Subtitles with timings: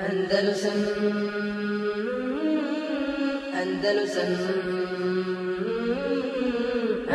[0.00, 0.78] Andalusam
[3.60, 4.30] Andalusam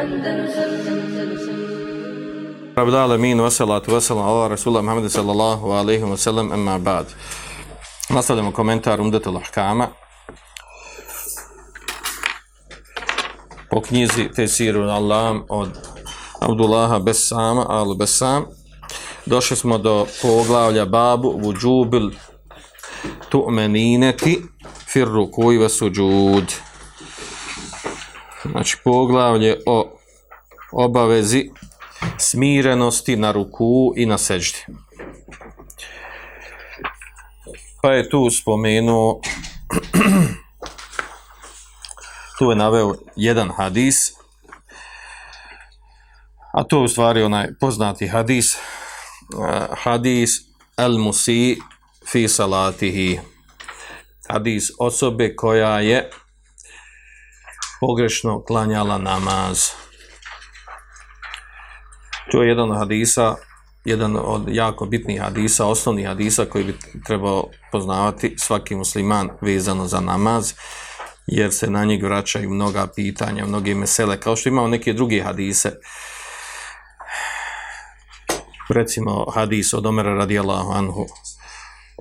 [0.01, 1.58] Andalusam Andalusam
[2.77, 7.08] Rabbil alamin wa salatu wa salam ala rasulullah Muhammed sallallahu alaihi wa sallam amma ba'd.
[8.09, 9.90] Nastavljamo komentar Umdatul Ahkama
[13.70, 15.74] po knjizi Tesiru Allah od
[16.40, 18.46] Abdullaha Besama al Besam.
[19.26, 22.12] Došli smo do poglavlja babu vujubil
[23.36, 24.42] tu'menineti
[24.88, 26.54] fir rukuj ve suđud.
[28.52, 30.00] Znači poglavlje o
[30.71, 31.50] obavezi
[32.17, 34.66] smirenosti na ruku i na seđdi.
[37.81, 39.21] Pa je tu spomenuo
[42.40, 43.95] tu je naveo jedan hadis
[46.54, 48.59] a to je u stvari onaj poznati hadis eh,
[49.84, 50.31] hadis
[50.77, 51.59] el musi
[52.11, 53.19] fi salatihi.
[54.29, 56.09] Hadis osobe koja je
[57.79, 59.59] pogrešno klanjala namaz.
[62.31, 63.35] To je jedan od hadisa
[63.85, 66.75] jedan od jako bitnih hadisa osnovnih hadisa koji bi
[67.06, 70.53] trebao poznavati svaki musliman vezano za namaz
[71.28, 75.72] jer se na njeg vraćaju mnoga pitanja, mnoge mesele, kao što imamo neke druge hadise.
[78.69, 81.06] Recimo hadis od Omera radijallahu anhu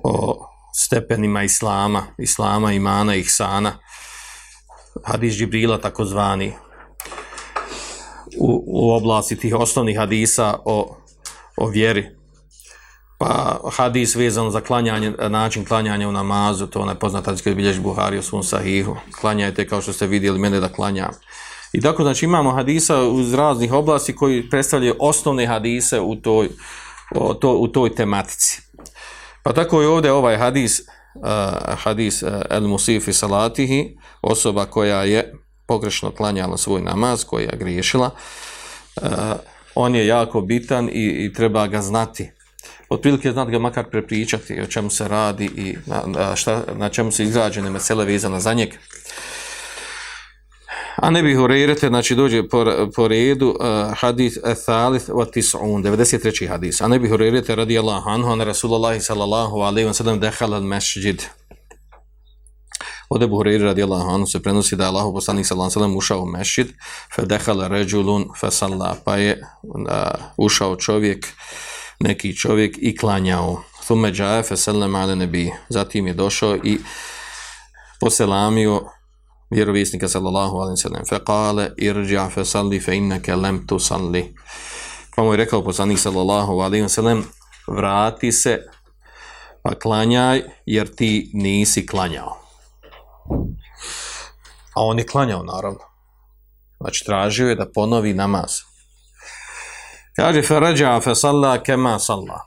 [0.03, 3.79] o stepenima islama, islama, imana, ihsana.
[5.03, 6.53] Hadis Džibrila takozvani
[8.39, 10.97] u, u oblasti tih osnovnih hadisa o,
[11.57, 12.05] o vjeri.
[13.19, 17.79] Pa hadis vezan za klanjanje, način klanjanja u namazu, to je poznat hadis koji bilješ
[17.79, 18.95] Buhari u svom sahihu.
[19.21, 21.11] Klanjajte kao što ste vidjeli mene da klanjam.
[21.73, 26.49] I tako znači imamo hadisa uz raznih oblasti koji predstavljaju osnovne hadise u toj,
[27.15, 28.61] o, to, u toj tematici.
[29.45, 31.23] Pa tako je ovdje ovaj hadis, uh,
[31.83, 35.33] hadis eh, uh, El Musifi Salatihi, osoba koja je
[35.65, 38.09] pogrešno klanjala svoj namaz, koja je griješila,
[39.01, 39.07] uh,
[39.75, 42.31] on je jako bitan i, i treba ga znati
[42.89, 47.11] otprilike znati ga makar prepričati o čemu se radi i na, na, šta, na čemu
[47.11, 48.77] se izrađene mesele vezana za njega.
[50.95, 55.25] A ne bih urejrete, znači dođe po, po redu eh, uh, hadith eh, thalith wa
[55.33, 56.49] tis'un, 93.
[56.49, 56.81] hadis.
[56.81, 60.63] A ne bih urejrete radi Allah anhu, an Rasulullahi sallallahu alaihi wa sallam dehal al
[60.63, 61.21] masjid.
[63.09, 65.81] Od Ebu Hureyri radi Allah anhu se prenosi da je Allah poslanik sallallahu alaihi wa
[65.81, 66.67] sallam ušao u masjid,
[67.15, 69.87] fe dehal ređulun fe salla, pa je uh,
[70.37, 71.27] ušao čovjek
[71.99, 73.63] neki čovjek i klanjao.
[73.85, 75.51] Thumme džaje fe sellem ale nebi.
[75.69, 76.77] Zatim je došao i
[77.99, 78.81] poselamio
[79.49, 81.05] vjerovjesnika sallallahu alaihi sallam.
[81.09, 84.35] Fe kale irđa fe salli fe inneke lem tu salli.
[85.15, 87.23] Pa mu je rekao poslanik sallallahu alaihi sallam
[87.67, 88.59] vrati se
[89.63, 92.37] pa klanjaj jer ti nisi klanjao.
[94.75, 95.79] A on je klanjao naravno.
[96.79, 98.51] Znači tražio je da ponovi namaz.
[100.15, 102.39] Kaže, fe ređa fe salla kema salla.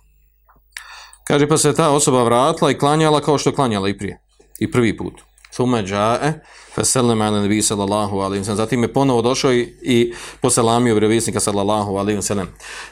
[1.27, 4.21] Kaže, pa se ta osoba vratila i klanjala kao što klanjala i prije.
[4.59, 5.28] I prvi put.
[5.57, 6.33] Thume džae
[6.75, 8.57] fe sellem ala nebi sallallahu alaihi sallam.
[8.57, 12.49] Zatim je ponovo došao i, i poselamio vjerovisnika sallallahu alaihi sallam.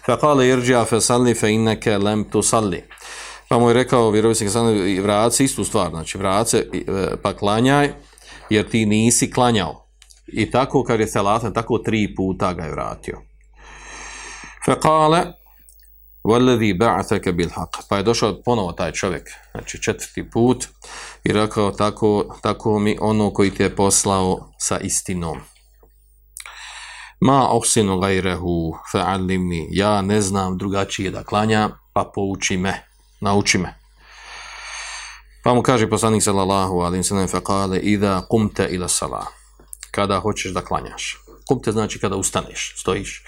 [0.07, 2.85] Fa kale irđa fesalli fe inneke lem tu salli.
[3.49, 5.91] Pa mu je rekao vjerovisnika sallallahu vrat se istu stvar.
[5.91, 7.93] Znači, vrat se e, pa klanjaj
[8.51, 9.87] jer ti nisi klanjao.
[10.27, 13.21] I tako kad je selatan, tako tri puta ga je vratio.
[14.65, 15.25] Fa kale
[16.27, 17.89] ba'athaka bil haq.
[17.89, 20.67] Pa je došao ponovo taj čovjek, znači četvrti put
[21.25, 25.39] i rekao tako, tako mi ono koji te je poslao sa istinom.
[27.21, 29.69] Ma ohsinu gajrehu fa'allimni.
[29.71, 32.87] Ja ne znam drugačije da klanja, pa pouči me,
[33.21, 33.75] nauči me.
[35.45, 39.27] Pa mu kaže poslanik sallallahu alim sallam faqale idha kumte ila salah.
[39.91, 41.19] Kada hoćeš da klanjaš.
[41.49, 43.25] Kumte znači kada ustaneš, stojiš.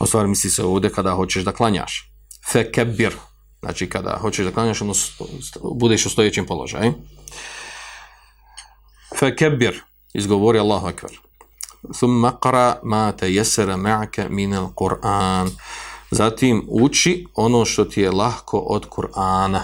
[0.00, 2.12] U stvari misli se ovdje kada hoćeš da klanjaš.
[2.52, 3.16] Fekebir.
[3.60, 4.94] znači kada hoćeš da klanjaš, ono
[5.74, 6.94] budeš u stojećem položaju.
[9.18, 9.82] Fekebir.
[10.14, 11.12] izgovori Allahu akvar.
[11.98, 15.50] Thumma qara ma te jesera ma'ke minel Kur'an.
[16.10, 19.60] Zatim uči ono što ti je lahko od Kur'ana.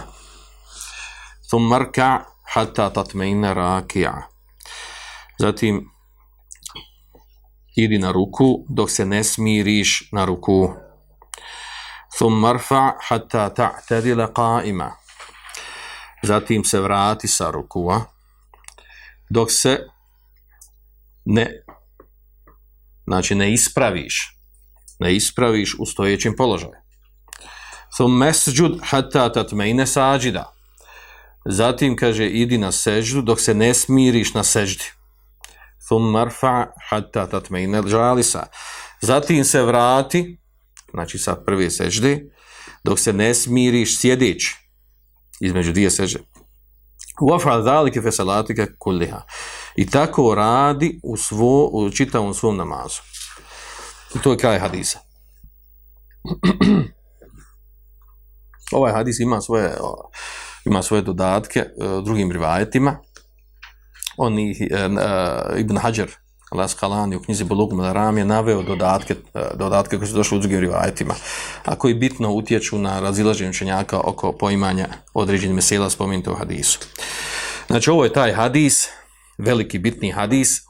[1.49, 4.29] Thumma rka hatta tatmeine rakija.
[5.39, 5.91] Zatim
[7.77, 10.75] idi na ruku dok se ne smiriš na ruku.
[12.19, 14.91] Thum marfa hatta ta'tadila qa'ima.
[16.23, 18.05] Zatim se vrati sa rukua
[19.31, 19.79] dok se
[21.25, 21.51] ne
[23.07, 24.35] znači ne ispraviš
[24.99, 26.73] ne ispraviš u stojećem položaju.
[27.97, 30.55] Thum mesđud hatta tatmeine sađida.
[31.45, 34.85] Zatim kaže idi na seždu dok se ne smiriš na seždi
[35.87, 38.47] thumma marfa hatta tatmaina džalisa.
[39.01, 40.41] Zatim se vrati,
[40.91, 42.21] znači sa prve sežde,
[42.85, 44.57] dok se ne smiriš sjedeći
[45.41, 46.21] između dvije sežde.
[47.21, 49.23] Uafal zalike fe salatike kulliha.
[49.77, 53.01] I tako radi u, svo, u čitavom svom namazu.
[54.15, 54.99] I to je kraj hadisa.
[58.73, 59.77] ovaj hadis ima svoje
[60.65, 61.71] ima svoje dodatke e,
[62.05, 62.97] drugim rivajetima
[64.17, 66.09] on uh, eh, uh, eh, Ibn Hajar
[66.55, 70.61] Laskalani u knjizi Bulugum al-Ram je naveo dodatke, eh, dodatke koji su došli u drugim
[70.61, 71.15] rivajetima,
[71.65, 76.79] a koji bitno utječu na razilaženje učenjaka oko poimanja određenih mesela spomenuti u hadisu.
[77.67, 78.89] Znači, ovo je taj hadis,
[79.39, 80.63] veliki bitni hadis,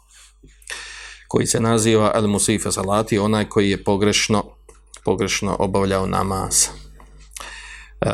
[1.29, 4.45] koji se naziva Al-Musifa Salati, onaj koji je pogrešno,
[5.05, 6.69] pogrešno obavljao namaz.
[8.07, 8.11] Uh,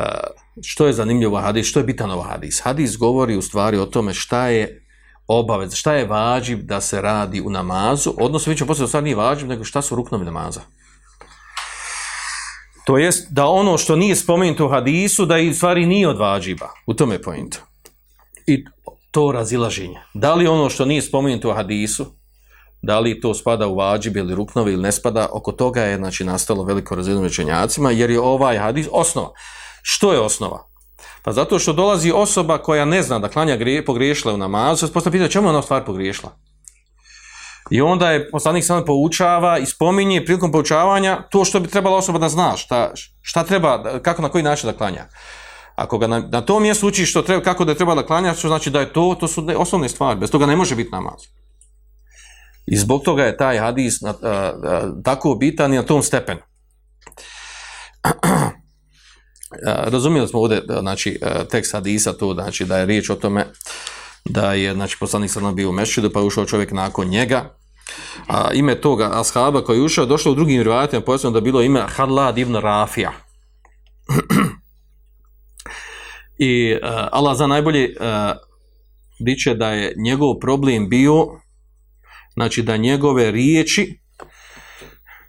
[0.63, 2.61] što je zanimljivo hadis, što je bitan ovo hadis?
[2.63, 4.80] Hadis govori u stvari o tome šta je
[5.39, 9.15] obavez, šta je vađib da se radi u namazu, odnosno vi ćemo poslije stvari nije
[9.15, 10.61] vađib, nego šta su ruknovi namaza.
[12.85, 16.69] To jest da ono što nije spomenuto u hadisu, da i stvari nije od vađiba.
[16.85, 17.57] U tome je point.
[18.47, 18.65] I
[19.11, 19.99] to razilaženje.
[20.13, 22.05] Da li ono što nije spomenuto u hadisu,
[22.81, 26.23] da li to spada u vađib ili ruknovi ili ne spada, oko toga je znači,
[26.23, 29.31] nastalo veliko razilaženje učenjacima, jer je ovaj hadis osnova.
[29.81, 30.70] Što je osnova?
[31.23, 34.93] Pa zato što dolazi osoba koja ne zna da klanja grije, pogriješila u namazu, se
[34.93, 36.31] postavlja pitanje čemu je ona stvar pogriješila.
[37.71, 42.19] I onda je poslanik samo poučava i spominje prilikom poučavanja to što bi trebala osoba
[42.19, 42.91] da zna, šta,
[43.21, 45.05] šta treba, kako na koji način da klanja.
[45.75, 48.47] Ako ga na, na tom mjestu uči što treba, kako da treba da klanja, što
[48.47, 51.21] znači da je to, to su osnovne stvari, bez toga ne može biti namaz.
[52.65, 56.41] I zbog toga je taj hadis na, a, a, tako bitan i na tom stepenu.
[59.63, 63.45] razumijeli smo ovdje znači, e, tekst hadisa to znači da je riječ o tome
[64.25, 67.55] da je znači poslanik sada bio u mešćidu pa je ušao čovjek nakon njega.
[68.27, 71.81] A ime toga ashaba koji je ušao došlo u drugim rivajatima pojasno da bilo ime
[71.87, 73.11] Hadlad ibn Rafija.
[76.37, 78.35] I uh, Allah za najbolje e, uh,
[79.25, 81.27] biće da je njegov problem bio
[82.33, 84.00] znači da njegove riječi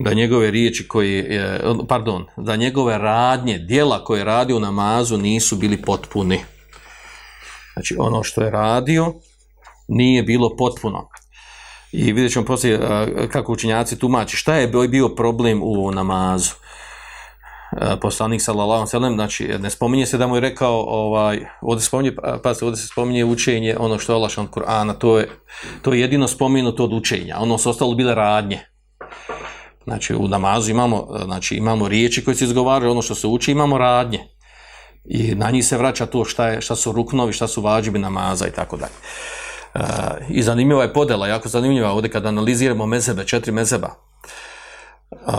[0.02, 5.16] da njegove riječi koje, e, pardon, da njegove radnje, dijela koje je radio u namazu
[5.16, 6.40] nisu bili potpuni.
[7.72, 9.14] Znači ono što je radio
[9.88, 11.08] nije bilo potpuno.
[11.93, 16.50] I vidjet ćemo poslije e, kako učinjaci tumači šta je bio problem u namazu.
[17.72, 22.12] E, poslanik sallallahu sallam, znači ne spominje se da mu je rekao, ovaj, ovdje, spominje,
[22.43, 25.28] pa se ovdje se spominje učenje, ono što je Allah šan Kur'ana, to je,
[25.82, 28.71] to je jedino spomenuto od učenja, ono su ostalo bile radnje.
[29.84, 33.52] Znači u namazu imamo, e, znači, imamo riječi koje se izgovaraju, ono što se uči,
[33.52, 34.29] imamo radnje.
[35.05, 38.46] I na njih se vraća to šta, je, šta su ruknovi, šta su vađibi namaza
[38.46, 38.93] i tako dalje.
[39.75, 39.81] E,
[40.29, 43.94] I zanimljiva je podela, jako zanimljiva ovdje kada analiziramo mezebe, četiri mezeba.
[45.11, 45.38] Uh, e,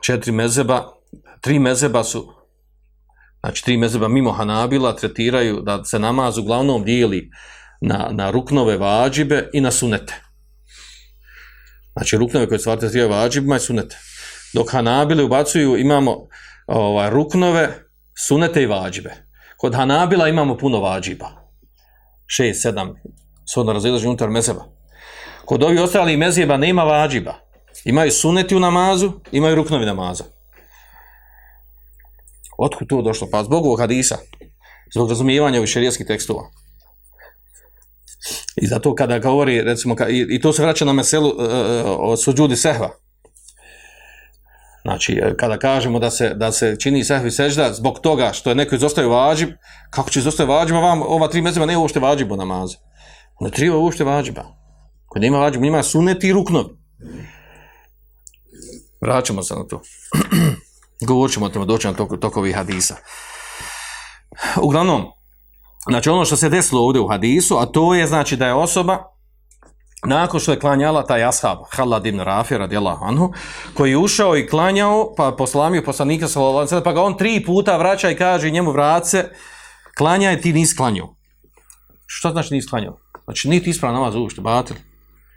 [0.00, 0.92] četiri mezeba,
[1.40, 2.32] tri mezeba su,
[3.40, 7.30] znači tri mezeba mimo Hanabila tretiraju da se namaz uglavnom dijeli
[7.80, 10.25] na, na ruknove vađibe i na sunete.
[11.96, 13.96] Znači ruknove koje stvarate trije vađibima i sunete.
[14.54, 16.28] Dok Hanabili ubacuju, imamo
[16.66, 17.68] ovaj, ruknove,
[18.26, 19.14] sunete i vađibe.
[19.56, 21.30] Kod Hanabila imamo puno vađiba.
[22.26, 22.94] Šest, sedam,
[23.44, 24.64] svodno razilaženje unutar mezeba.
[25.44, 27.34] Kod ovih ostali mezeba nema vađiba.
[27.84, 30.24] Imaju suneti u namazu, imaju ruknovi namaza.
[32.58, 33.28] Otkud to došlo?
[33.32, 34.16] Pa zbog ovog hadisa.
[34.94, 36.42] Zbog razumijevanja ovih šerijetskih tekstova.
[38.56, 41.34] I zato kada govori, recimo, ka, i, i to se vraća na meselu uh,
[41.98, 42.90] o suđudi sehva.
[44.86, 48.54] Znači, e, kada kažemo da se, da se čini sehvi sežda zbog toga što je
[48.54, 49.48] neko izostavio vađib,
[49.90, 52.76] kako će izostavio vađiba vam, ova tri mezima ne uopšte vađibu namaze.
[53.40, 54.44] Ne tri uopšte vađiba.
[55.06, 56.64] Kod nema vađiba, ima sunet i ruknov.
[59.00, 59.82] Vraćamo se na to.
[61.08, 62.96] Govorit ćemo o tome, doći na toko, tokovi hadisa.
[64.62, 65.04] Uglavnom,
[65.88, 69.16] Znači ono što se desilo ovdje u hadisu, a to je znači da je osoba
[70.06, 73.32] nakon što je klanjala taj ashab Halad ibn Rafi radijallahu anhu,
[73.74, 77.76] koji je ušao i klanjao, pa poslamio poslanika sallallahu alejhi pa ga on tri puta
[77.76, 79.24] vraća i kaže njemu vrace,
[79.96, 81.16] klanjaj ti nisi klanjao.
[82.06, 82.98] Što znači nisi klanjao?
[83.24, 84.76] Znači niti ispravan namaz uopšte, batil.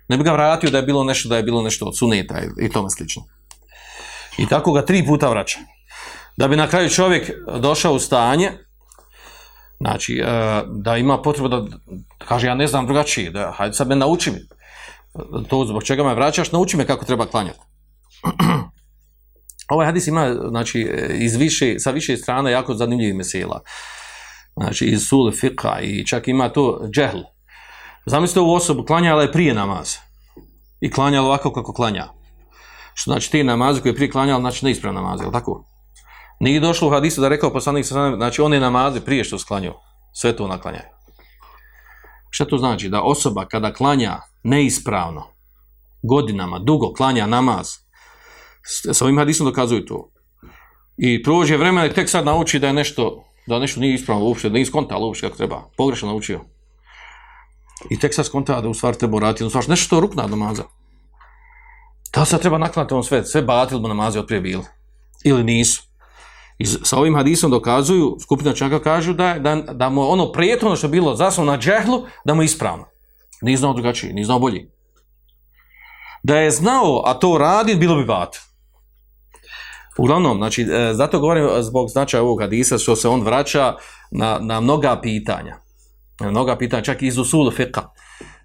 [0.07, 2.69] Ne bi ga vratio da je bilo nešto, da je bilo nešto od suneta i
[2.69, 3.21] tome slično.
[4.37, 5.59] I tako ga tri puta vraća.
[6.37, 8.51] Da bi na kraju čovjek došao u stanje,
[9.79, 11.65] Znači, e, da ima potrebu da,
[12.27, 14.39] kaže, ja ne znam drugačije, da, hajde sad me nauči mi.
[15.47, 17.59] To zbog čega me vraćaš, nauči me kako treba klanjati.
[19.69, 23.61] ovaj hadis ima, znači, iz više, sa više strane jako zanimljivih mesela.
[24.57, 27.19] znači iz sule fiqa i čak ima to džehl.
[28.05, 29.95] Zamislite ovu osobu, klanjala je prije namaz
[30.81, 32.07] i klanjala ovako kako klanja.
[32.93, 35.65] Što znači ti namaze koje je prije klanjala, znači neispravan namaz, je li tako?
[36.39, 39.73] Nije došlo u hadisu da rekao poslanik sa znači one namaze prije što sklanjaju,
[40.13, 40.85] sve to naklanjaju.
[42.29, 42.89] Šta to znači?
[42.89, 45.27] Da osoba kada klanja neispravno,
[46.01, 47.67] godinama, dugo klanja namaz,
[48.93, 50.11] sa ovim hadisom dokazuju to.
[50.97, 54.49] I prođe vremena i tek sad nauči da je nešto, da nešto nije ispravno uopšte,
[54.49, 56.41] da nije skontalo uopšte kako treba, pogrešno naučio.
[57.89, 60.27] I tek sad skonta da u stvari treba uraditi, u ono stvari nešto što rukna
[60.27, 60.63] namaza.
[62.13, 64.63] Da sad treba naklanjati on sve, sve batil namaze od prije bili.
[65.23, 65.88] Ili nisu.
[66.59, 70.87] I sa ovim hadisom dokazuju, skupina čaka kažu da, da, da mu ono prijetno što
[70.87, 72.85] je bilo zasnovno na džehlu, da mu je ispravno.
[73.41, 74.71] Nije znao drugačije, nije znao bolji.
[76.23, 78.35] Da je znao, a to radi, bilo bi bat.
[79.97, 83.75] Uglavnom, znači, e, zato govorim zbog značaja ovog hadisa, što se on vraća
[84.11, 85.55] na, na mnoga pitanja.
[86.19, 87.83] Na mnoga pitanja, čak i iz usulu fiqa.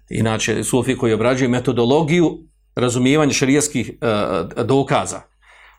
[0.09, 2.37] Inače, usulu fiqa koji obrađuje metodologiju
[2.75, 4.07] razumijevanja šarijeskih uh,
[4.57, 5.21] e, dokaza.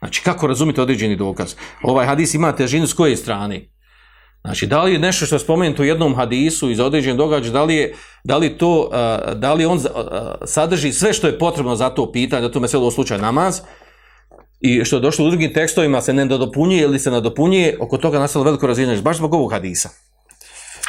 [0.06, 1.54] Znači, kako razumite određeni dokaz?
[1.82, 3.68] Ovaj hadis ima težinu s koje strane?
[4.44, 7.64] Znači, da li je nešto što je spomenuto u jednom hadisu iz određenog događaj, da
[7.64, 7.94] li, je,
[8.24, 8.90] da li to,
[9.34, 9.80] da li on
[10.44, 13.60] sadrži sve što je potrebno za to pitanje, da to meselo u slučaju namaz,
[14.60, 18.18] i što je došlo u drugim tekstovima se ne dopunjuje ili se nadopunjuje, oko toga
[18.18, 19.88] nastalo veliko razvijenje, baš zbog ovog hadisa.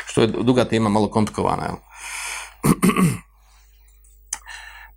[0.05, 1.63] Što je duga tema, malo komplikovana.
[1.63, 1.75] Jel?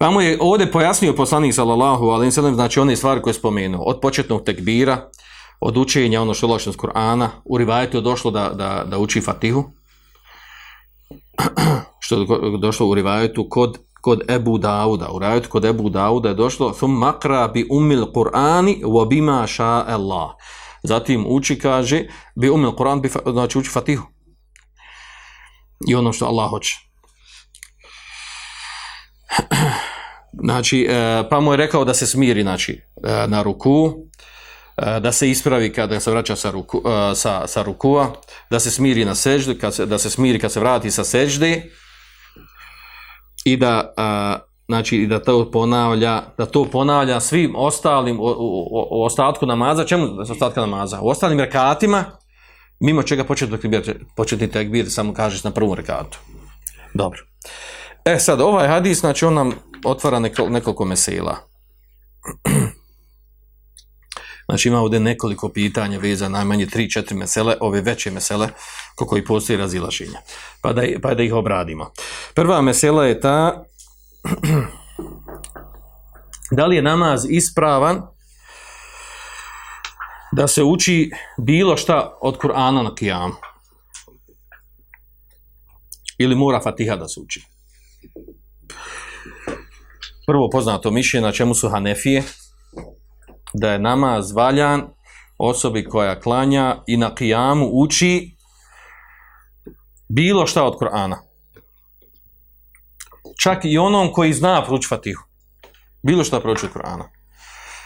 [0.01, 3.83] Pa mu je ovdje pojasnio poslanik sallallahu alaihi sallam, znači one stvari koje je spomenuo,
[3.83, 5.11] od početnog tekbira,
[5.61, 9.21] od učenja, ono što je lošno Kur'ana, u rivajetu je došlo da, da, da uči
[9.21, 9.65] Fatihu,
[12.05, 12.27] što je
[12.59, 16.99] došlo u rivajetu kod, kod Ebu Dauda, u rivajetu kod Ebu Dauda je došlo, thum
[16.99, 20.31] makra bi umil Kur'ani wa bima ša Allah.
[20.83, 22.05] Zatim uči, kaže,
[22.37, 24.07] bi umil Kur'an, bi, znači uči Fatihu.
[25.89, 26.77] I ono što Allah hoće.
[30.45, 33.95] Znači, e, pa mu je rekao da se smiri znači, e, na ruku,
[34.77, 36.83] e, da se ispravi kada se vraća sa, ruku,
[37.15, 38.13] sa, sa rukua,
[38.51, 41.63] da se smiri na sežde, kad se, da se smiri kad se vrati sa seždi
[43.45, 43.95] i da,
[44.69, 50.09] znači, da to ponavlja, da to ponavlja svim ostalim, u, u, u ostatku namaza, čemu
[50.21, 51.01] ostatka namaza?
[51.01, 52.05] U ostalim rekatima,
[52.81, 56.19] mimo čega početni tekbir, početni tekbir samo kažeš na prvom rekatu.
[56.95, 57.21] Dobro.
[58.05, 59.53] E sad, ovaj hadis, znači on nam
[59.85, 61.37] otvara neko, nekoliko mesela.
[64.51, 68.49] Znači ima ovdje nekoliko pitanja veza najmanje 3-4 mesele, ove veće mesele
[68.95, 70.19] ko koji postoji razilaženja.
[70.61, 71.93] Pa da, pa da ih obradimo.
[72.35, 73.65] Prva mesela je ta
[76.57, 78.03] da li je namaz ispravan
[80.33, 83.35] da se uči bilo šta od Kur'ana na kijamu.
[86.19, 87.47] Ili mora Fatiha da se uči
[90.31, 92.23] prvo poznato mišljenje na čemu su Hanefije,
[93.55, 94.83] da je namaz valjan
[95.39, 98.37] osobi koja klanja i na kijamu uči
[100.09, 101.23] bilo šta od Korana.
[103.43, 105.23] Čak i onom koji zna pruč Fatihu.
[106.03, 107.11] Bilo šta pruč od Korana.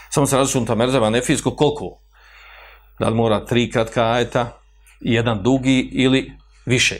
[0.09, 1.97] Samo se različu ta merzava nefijsko koliko?
[2.99, 4.61] Da li mora tri kratka ajeta,
[4.99, 6.31] jedan dugi ili
[6.65, 6.99] više?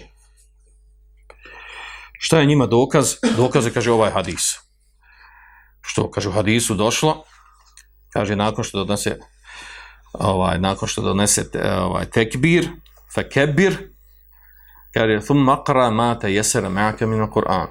[2.19, 3.15] Šta je njima dokaz?
[3.37, 4.64] Dokaz je, kaže, ovaj hadis
[5.85, 7.23] što kaže u hadisu došlo
[8.13, 9.19] kaže nakon što donese
[10.13, 11.49] ovaj nakon što donese
[11.81, 12.69] ovaj tekbir
[13.15, 13.77] fakebir,
[14.93, 17.67] kaže thumma qra ma tayassara ma'aka min al-Qur'an.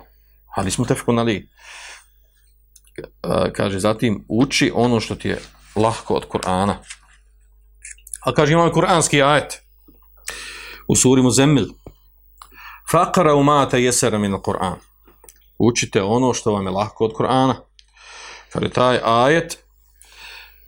[0.57, 1.49] Ali smo mutafaqun ali
[3.53, 5.41] kaže zatim uči ono što ti je
[5.77, 6.75] lahko od Kur'ana.
[8.25, 9.61] A kaže imamo kuranski ajet
[10.89, 11.69] u suri Muzammil.
[12.93, 14.77] Faqra ma tayassara min al-Qur'an.
[15.59, 17.55] Učite ono što vam je lahko od Kur'ana.
[18.55, 19.59] Kada taj ajet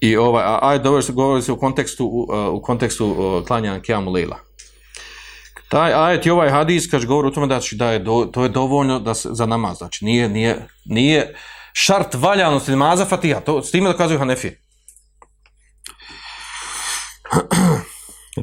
[0.00, 3.80] i ovaj ajet dobro se govori se u kontekstu u, e, u kontekstu e, klanjanja
[3.80, 4.38] Kiamu Lejla.
[5.68, 8.42] Taj ajet i ovaj hadis kaže govori o tome da, znači da je do, to
[8.42, 9.78] je dovoljno da se, za namaz.
[9.78, 11.34] Znači nije, nije, nije
[11.72, 13.40] šart valjanosti namaza fatiha.
[13.40, 14.50] To, s time dokazuju Hanefi.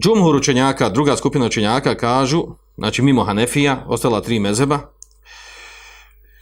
[0.04, 2.44] Džumhur učenjaka, druga skupina učenjaka kažu,
[2.78, 4.80] znači mimo Hanefija, ostala tri mezeba,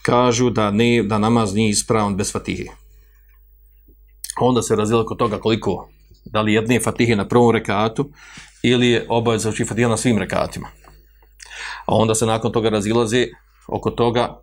[0.01, 2.80] kažu da, ne, da namaz nije ispravan bez fatihe
[4.39, 5.89] onda se razila kod toga koliko,
[6.25, 8.09] da li jedne fatihe na prvom rekatu
[8.63, 10.67] ili je obaveza uči fatiha na svim rekatima.
[11.85, 13.27] A onda se nakon toga razilazi
[13.67, 14.41] oko toga,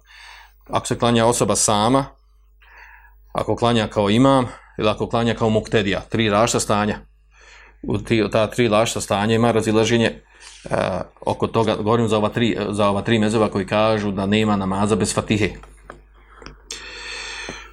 [0.66, 2.04] ako se klanja osoba sama,
[3.33, 4.47] ako klanja kao imam,
[4.78, 6.99] ili ako klanja kao muktedija, tri rašta stanja.
[7.83, 10.23] u ti, ta tri rašta stanja ima razilaženje
[10.64, 10.76] uh,
[11.21, 14.97] oko toga, govorim za ova tri, za ova tri mezova koji kažu da nema namaza
[14.97, 15.50] bez fatihe.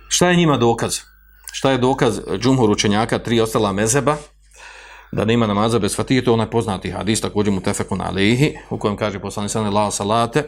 [0.07, 0.99] Šta je njima dokaz?
[1.55, 4.17] Šta je dokaz džumhur učenjaka, tri ostala mezeba,
[5.11, 8.79] da nema namaza bez fatihe, to je onaj poznati hadis, također mu tefekun alihi, u
[8.79, 10.43] kojem kaže poslani sani la salate,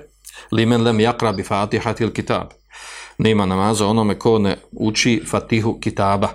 [0.51, 2.47] li men lem jakra bi fatihati il kitab.
[3.17, 6.29] Nema namaza onome ko ne uči fatihu kitaba.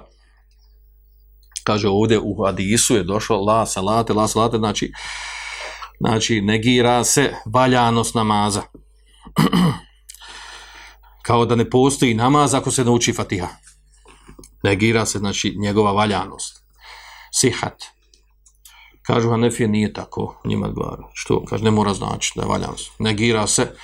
[1.65, 4.93] Kaže ovdje u hadisu je došlo la salate, la salate, znači,
[6.01, 8.63] znači negira se valjanost namaza.
[11.27, 13.49] Kao da ne postoji namaz ako se ne uči fatiha.
[14.63, 16.65] Negira se, znači, njegova valjanost.
[17.33, 17.83] Sihat.
[19.03, 21.09] Kažu Hanefije nije tako, njima odgovara.
[21.13, 21.45] Što?
[21.45, 22.91] Kaže, ne mora znači da je valjanost.
[22.99, 23.75] Negira se,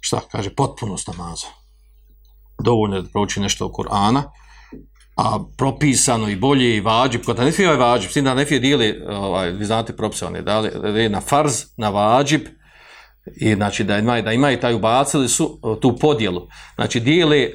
[0.00, 0.20] šta?
[0.32, 1.46] Kaže, potpunost namaza.
[2.62, 4.22] Dovoljno je da prouči nešto u Kur'ana,
[5.16, 9.50] a propisano i bolje i vađib, kod Hanefije je vađib, sin da Hanefije dijeli, ovaj,
[9.50, 12.48] vi znate propisane, da li na farz, na vađib,
[13.36, 16.48] i znači da ima, da ima i taj ubacili su e, tu podjelu.
[16.74, 17.54] Znači dijeli, e,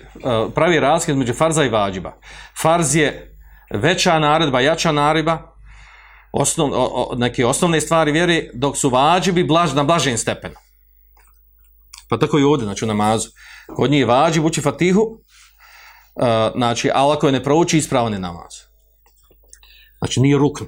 [0.56, 2.14] pravi razgled među farza i vađiba.
[2.62, 3.38] Farz je
[3.74, 5.54] veća naredba, jača naredba,
[6.32, 10.56] osnov, o, o, neke osnovne stvari vjeri, dok su vađibi blaž, na blažen stepenu.
[12.10, 13.30] Pa tako i ovdje, znači u namazu.
[13.76, 15.02] Kod njih vađib uči fatihu,
[16.22, 18.54] e, znači, ali ako je ne prouči, ispravan je namaz.
[20.00, 20.64] Znači, nije rukn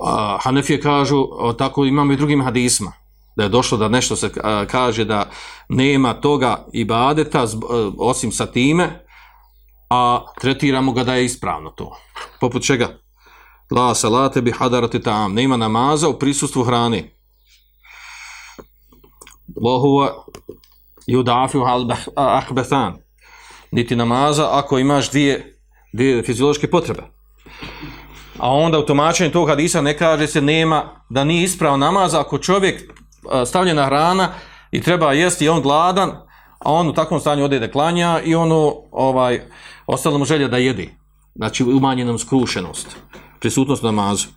[0.00, 2.92] a, Hanefije kažu, o, tako imamo i drugim hadisma,
[3.36, 4.30] da je došlo da nešto se
[4.70, 5.30] kaže da
[5.68, 7.46] nema toga ibadeta, e,
[7.98, 9.04] osim sa time,
[9.90, 11.96] a tretiramo ga da je ispravno to.
[12.40, 12.98] Poput čega?
[13.70, 15.34] La salate bi hadarati tam.
[15.34, 17.16] Nema namaza u prisustvu hrane.
[19.62, 20.24] Lohuva
[21.06, 21.62] judafiu
[22.16, 22.96] ahbetan.
[23.70, 25.60] Niti namaza ako imaš dvije,
[25.92, 27.02] dvije fiziološke potrebe.
[28.40, 32.38] A onda u tumačenju tog hadisa ne kaže se nema da nije ispravo namaz, ako
[32.38, 32.92] čovjek
[33.46, 34.28] stavljena hrana
[34.70, 36.10] i treba jesti i on gladan,
[36.58, 39.40] a on u takvom stanju ode da klanja i ono ovaj,
[39.86, 40.90] ostalo mu želja da jedi.
[41.34, 42.96] Znači umanjenom skrušenost,
[43.40, 44.28] prisutnost namazu.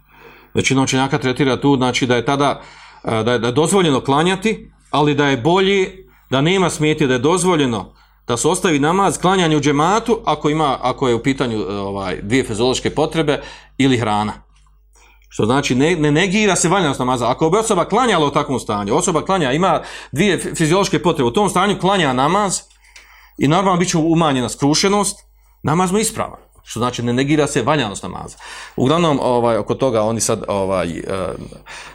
[0.54, 2.62] Većina učenjaka tretira tu, znači da je tada
[3.04, 5.88] da je, da je dozvoljeno klanjati, ali da je bolji,
[6.30, 7.94] da nema smijeti, da je dozvoljeno
[8.28, 12.20] da se ostavi namaz klanjanje u džematu ako ima ako je u pitanju e, ovaj
[12.22, 13.42] dvije fiziološke potrebe
[13.78, 14.34] ili hrana.
[15.30, 17.32] Što znači ne, ne negira se valjanost namaza.
[17.32, 19.82] Ako bi osoba klanjala u takvom stanju, osoba klanja, ima
[20.12, 22.60] dvije fiziološke potrebe, u tom stanju klanja namaz
[23.38, 25.20] i normalno biće umanjena skrušenost,
[25.64, 26.43] namaz mu ispravan.
[26.64, 28.38] Što znači ne negira se valjanost namaza.
[28.76, 31.04] Uglavnom, ovaj, oko toga oni sad ovaj, eh,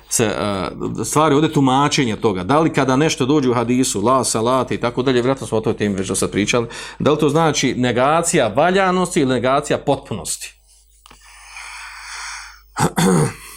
[0.09, 0.69] se, eh,
[1.05, 2.45] stvari ovdje tumačenje toga.
[2.45, 5.61] Da li kada nešto dođe u hadisu, la, salati i tako dalje, vjerojatno smo o
[5.61, 6.67] toj temi već do sad pričali,
[6.99, 10.55] da li to znači negacija valjanosti ili negacija potpunosti?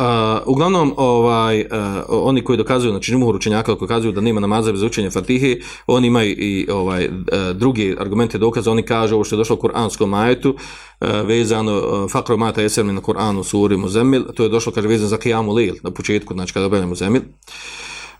[0.00, 0.06] Uh,
[0.46, 1.66] uglavnom, ovaj, uh,
[2.08, 6.06] oni koji dokazuju, znači džumhur učenjaka koji dokazuju da nema namaza bez učenja Fatihe, oni
[6.06, 9.58] imaju i ovaj, uh, e, drugi argumente dokaza, oni kažu ovo što je došlo u
[9.58, 14.48] Kur'anskom ajetu, uh, vezano e, uh, fakro mata jesermi na Kur'anu suri Muzemil, to je
[14.48, 17.22] došlo, kaže, vezano za Kijamu Lil, na početku, znači kada objavljamo Muzemil.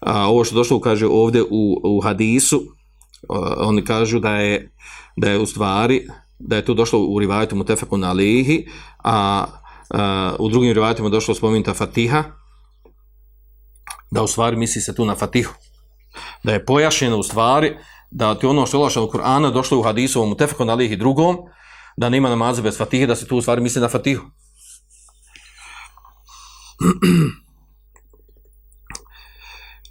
[0.01, 4.73] A ovo što je došlo, kaže, ovdje u, u hadisu, uh, oni kažu da je,
[5.17, 6.07] da je u stvari,
[6.39, 7.57] da je to došlo u rivajetu
[7.97, 8.67] na Alihi,
[9.05, 9.60] a uh,
[10.39, 12.25] u drugim rivajetima došlo spomenuta Fatiha,
[14.11, 15.55] da u stvari misli se tu na Fatihu.
[16.43, 17.77] Da je pojašnjeno u stvari
[18.11, 21.37] da ti ono što je ulašeno u Kur'ana došlo u hadisovom Mutefekun Alihi drugom,
[21.97, 24.27] da nema namaza bez Fatihe, da se tu u stvari misli na Fatihu.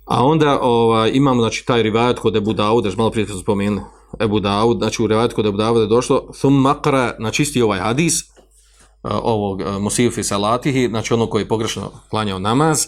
[0.05, 3.83] A onda ovaj, imamo znači, taj rivajet kod Ebu Dauda, malo prije smo spomenuo,
[4.19, 7.79] Ebu Daud, znači u rivajetu kod Ebu Dauda je došlo, thum makra, znači isti ovaj
[7.79, 8.23] hadis,
[9.10, 12.88] E, ovog e, Musifi Salatihi, znači ono koji je pogrešno klanjao namaz,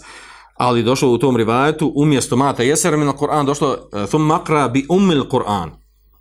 [0.56, 4.86] ali došlo u tom rivajetu, umjesto mata jeser min Kur'an, došlo e, thum makra bi
[4.90, 5.72] umil Kur'an,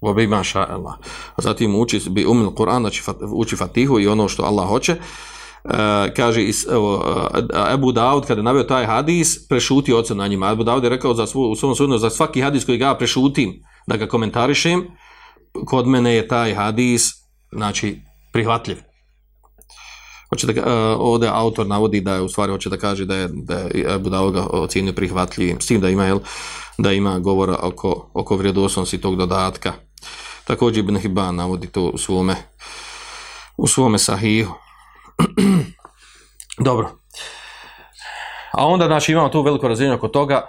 [0.01, 0.95] wa bi maša Allah.
[1.39, 3.03] Zatim uči bi umil Kur'an, znači
[3.35, 4.97] uči Fatihu i ono što Allah hoće,
[5.65, 5.71] Uh,
[6.17, 7.01] kaže is, uh,
[7.75, 11.15] Ebu Daud kada je navio taj hadis prešutio ocen na njima Ebu Daud je rekao
[11.15, 14.85] za svu, u svom sudnu za svaki hadis koji ga prešutim da ga komentarišem,
[15.67, 17.13] kod mene je taj hadis,
[17.53, 18.01] znači,
[18.33, 18.90] prihvatljiv.
[20.31, 23.29] Hoće da, uh, ovdje autor navodi da je, u stvari, hoće da kaže da je,
[23.33, 26.19] da je Abu Dawud ga ocjenio prihvatljivim, s tim da ima, jel,
[26.79, 29.73] da ima govora oko, oko vrijedosnosti tog dodatka.
[30.45, 32.37] Također Ibn Hibban navodi to u svome,
[33.57, 34.55] u svome sahihu.
[36.69, 36.91] Dobro.
[38.53, 40.47] A onda, znači, imamo tu veliko razvijenje oko toga,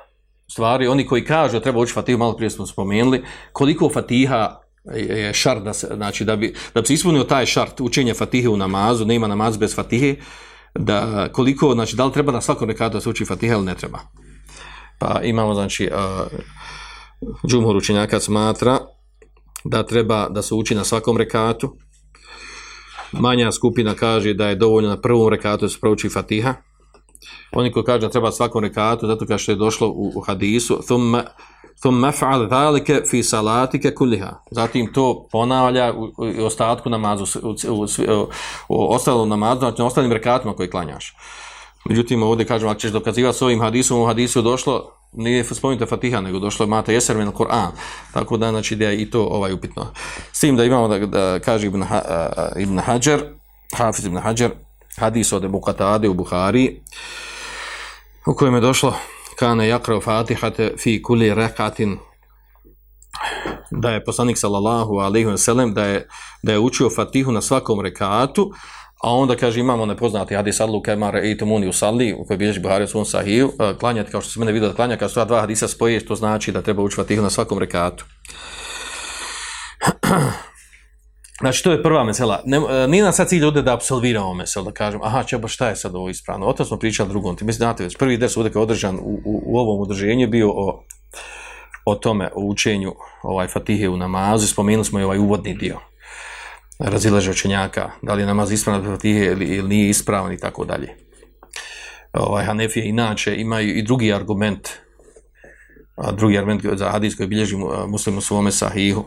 [0.51, 4.60] stvari, oni koji kažu da treba učiti Fatihu, malo prije smo spomenuli, koliko Fatiha
[4.95, 8.49] je šart da se, znači da bi, da bi se ispunio taj šart učenja fatihe
[8.49, 10.15] u namazu, nema namaz bez fatihe,
[10.75, 13.75] da koliko, znači da li treba na svakom rekatu da se uči fatiha ili ne
[13.75, 13.99] treba.
[14.99, 16.27] Pa imamo, znači, uh,
[17.49, 18.79] džumhur učenjaka smatra
[19.63, 21.75] da treba da se uči na svakom rekatu.
[23.11, 26.53] Manja skupina kaže da je dovoljno na prvom rekatu da se prouči fatiha.
[27.51, 30.81] Oni koji kaže da treba svakom rekatu, zato kao što je došlo u, u hadisu,
[30.85, 31.23] thumma
[31.83, 34.43] ثم fa'al zalika fi salatika kulliha.
[34.51, 38.27] Zatim to ponavlja u, u ostatku namazu u, u, u,
[38.69, 41.15] u ostalom namazu, znači na ostalim rekatima koji klanjaš.
[41.89, 46.21] Međutim, ovdje kažem, ako ćeš dokazivati s ovim hadisom, u hadisu došlo, nije spomenuta Fatiha,
[46.21, 47.71] nego došlo je Mata Jeser min Kur'an.
[48.13, 49.87] Tako da, znači, da je i to ovaj upitno.
[50.31, 52.01] S tim da imamo da, da kaže Ibn, ha,
[52.55, 53.21] uh, Ibn Hajar,
[53.77, 54.51] Hafiz Ibn Hajar,
[54.97, 56.81] hadis od Ebu Katade u Buhari,
[58.25, 58.93] u kojem je došlo,
[59.41, 61.97] kana jakrao Fatihata fi kulli rak'atin.
[63.71, 66.07] Da je poslanik sallallahu alejhi ve sellem da je
[66.43, 68.51] da je učio Fatihu na svakom rekatu
[69.03, 72.83] a onda kaže imamo nepoznati hadis Allu kemar e tumuni usalli u kojoj bilježi Buhari
[72.83, 75.41] u svom sahiju e, klanjati kao što se mene vidio da klanja kad sva dva
[75.41, 78.05] hadisa spoje to znači da treba učiti Fatihu na svakom rekatu.
[81.41, 82.41] Znači, to je prva mesela.
[82.45, 85.69] Ne, e, nije nam sad cilj ovdje da absolviramo mesel, da kažem, aha, čeba, šta
[85.69, 86.45] je sad ovo ispravno?
[86.45, 87.35] O to smo pričali drugom.
[87.35, 90.51] Ti mislim, znate, već prvi des ovdje kao održan u, u, u ovom udrženju bio
[90.51, 90.83] o,
[91.85, 94.47] o tome, o učenju ovaj fatihe u namazu.
[94.47, 95.79] Spomenuli smo i ovaj uvodni dio
[96.89, 100.95] razilaže učenjaka, da li je namaz ispravan fatihe ili, ili nije ispravan i tako dalje.
[102.13, 104.69] Ovaj Hanefije inače imaju i drugi argument,
[105.95, 107.55] a drugi argument za hadis koji bilježi
[107.87, 109.03] muslimu svome sahihu,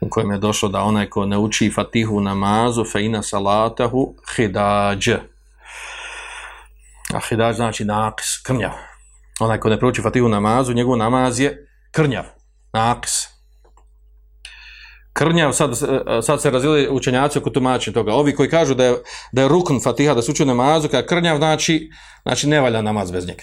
[0.00, 5.08] u kojem je došlo da onaj ko ne uči fatihu namazu, fe ina salatahu hidađ.
[7.14, 8.72] A hidađ znači nakis, krnjav.
[9.40, 12.24] Onaj ko ne prouči fatihu namazu, njegov namaz je krnjav,
[12.72, 13.26] nakis.
[15.12, 15.70] Krnjav, sad,
[16.22, 18.12] sad se razili učenjaci oko tumačenja toga.
[18.12, 18.94] Ovi koji kažu da je,
[19.32, 21.90] da je rukn fatiha da se uči namazu, kada krnjav znači,
[22.22, 23.42] znači ne valja namaz bez njega.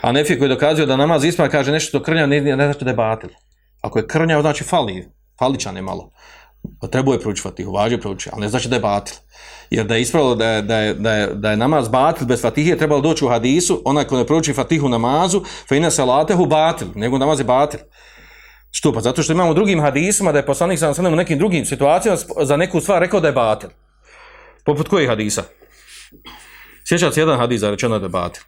[0.00, 2.90] A Nefi koji dokazuje da namaz isma kaže nešto to krnjav, ne, ne znači da
[2.90, 3.30] je batil.
[3.80, 6.12] Ako je krnjav, znači fali, faličan je malo.
[6.80, 9.16] Pa trebuje proučiti Fatihu, važno je proučiti, ali ne znači da je batil.
[9.70, 12.42] Jer da je ispravilo da je, da je, da je, da je namaz batil bez
[12.42, 16.88] Fatihe, trebalo doći u hadisu, onaj ko ne prouči Fatihu namazu, fe ina salatehu batil,
[16.94, 17.80] nego namaz je batil.
[18.70, 19.00] Što pa?
[19.00, 22.56] Zato što imamo drugim hadisima da je poslanik sam sam u nekim drugim situacijama za
[22.56, 23.70] neku stvar rekao da je batil.
[24.64, 25.42] Poput kojih hadisa?
[26.88, 28.42] Sjećate se jedan hadis za rečeno da je batil.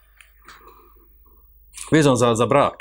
[1.93, 2.75] Vezan za, za brak.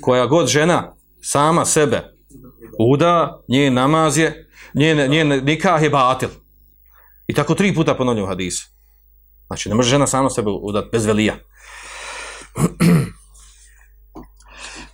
[0.00, 0.95] Koja god žena
[1.26, 2.16] sama sebe
[2.78, 6.28] uda, njen namaz je, njen, njen nikah je batil.
[7.26, 8.68] I tako tri puta ponovlju u hadisu.
[9.46, 11.34] Znači, ne može žena sama sebe udat bez velija.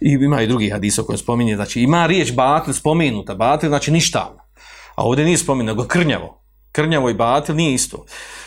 [0.01, 3.91] I ima i drugi hadis o kojem spominje, znači ima riječ batil spomenuta, batil znači
[3.91, 4.49] ništa.
[4.95, 6.43] A ovdje nije spomenuto, nego krnjavo.
[6.73, 8.05] Krnjavo i batil nije isto.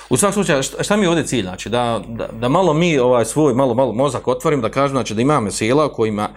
[0.09, 1.43] U svakom slučaju, šta, šta mi je ovdje cilj?
[1.43, 5.13] Znači, da, da, da malo mi ovaj svoj, malo, malo mozak otvorim, da kažem, znači,
[5.13, 6.29] da ima mesela kojima,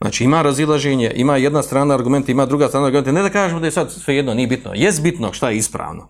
[0.00, 3.66] znači, ima razilaženje, ima jedna strana argumenta, ima druga strana argumenta, ne da kažemo da
[3.66, 4.70] je sad sve jedno, nije bitno.
[4.74, 6.08] Jest bitno šta je ispravno.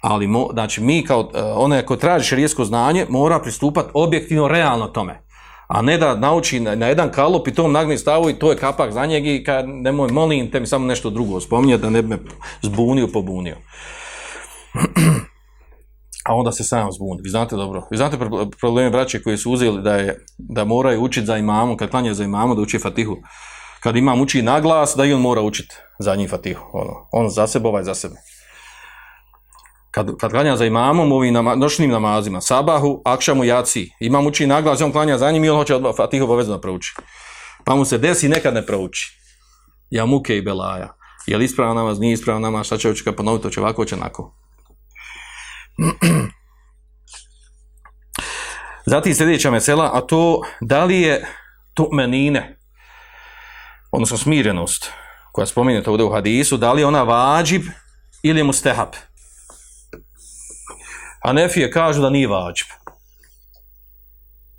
[0.00, 4.86] Ali, mo, znači, mi kao, uh, onaj ko traži šarijesko znanje, mora pristupati objektivno, realno
[4.86, 5.22] tome.
[5.68, 8.56] A ne da nauči na, na jedan kalup i tom nagni stavu i to je
[8.56, 12.02] kapak za njeg i kad nemoj, molim te mi samo nešto drugo spominje da ne
[12.02, 12.18] bi me
[12.62, 13.56] zbunio, pobunio.
[16.24, 17.20] A onda se sam zbuni.
[17.22, 17.86] Vi znate dobro.
[17.90, 18.18] Vi znate
[18.60, 22.24] probleme braće koji su uzeli da je da moraju učiti za imamom, kad klanja za
[22.24, 23.16] imamom, da uči Fatihu.
[23.80, 26.64] Kad imam uči na glas, da i on mora učiti za njih Fatihu.
[26.72, 28.14] Ono, on za sebe, ovaj za sebe.
[29.90, 34.60] Kad, kad klanja za imamom, ovim nama, noćnim namazima, sabahu, akšamu, jaci, imam uči na
[34.60, 36.94] glas, on klanja za njim i on hoće Fatihu obavezno prouči.
[37.64, 39.18] Pa mu se desi, nekad ne prouči.
[39.90, 40.94] Ja muke i belaja.
[41.26, 44.41] Je li ispravan namaz, nije ispravan namaz, šta će učiti ponoviti, hoće ovako, hoće onako.
[48.86, 51.26] Zatim sljedeća mesela, a to da li je
[51.74, 52.58] to menine,
[53.92, 54.90] odnosno smirenost,
[55.32, 57.62] koja spominjete ovdje u hadisu, da li je ona vađib
[58.22, 58.88] ili je mustehab?
[61.24, 62.66] Hanefije kažu da nije vađib.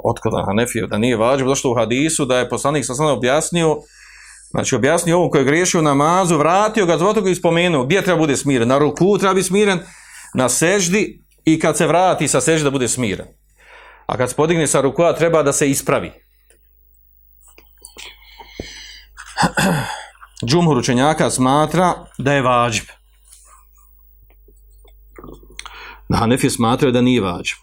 [0.03, 3.77] Otkoda Hanefije da nije vađib, došlo u hadisu da je poslanik sa sada objasnio,
[4.49, 8.19] znači objasnio ovom koji je griješio namazu, vratio ga, zbog toga i spomenuo, gdje treba
[8.19, 8.67] bude smiren?
[8.67, 9.79] Na ruku treba biti smiren,
[10.33, 13.27] na seždi i kad se vrati sa seždi da bude smiren.
[14.05, 16.11] A kad se podigne sa rukua, treba da se ispravi.
[20.47, 22.83] Džumhur učenjaka smatra da je vađb.
[26.09, 27.57] Da Hanefi smatra da nije vađb.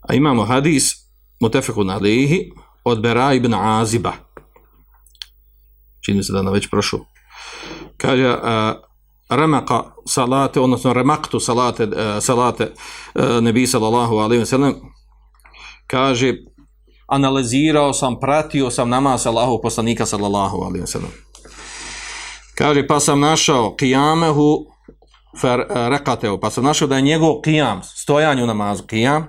[0.00, 0.94] A imamo hadis
[1.40, 2.00] Mutefeku na
[2.84, 4.12] od Bera ibn Aziba
[6.02, 7.00] čini se da nam već prošao.
[7.96, 8.74] Kaže, a,
[9.28, 14.74] remaka salate, odnosno remaktu salate, e, salate e, nebi sallallahu alaihi wa sallam,
[15.86, 16.34] kaže,
[17.06, 21.10] analizirao sam, pratio sam namaz Allahov poslanika sallallahu alaihi wa sallam.
[22.54, 24.66] Kaže, pa sam našao kijamehu
[25.40, 29.26] fer e, rekateo, pa sam našao da je njegov kijam, stojanje u namazu, kijam,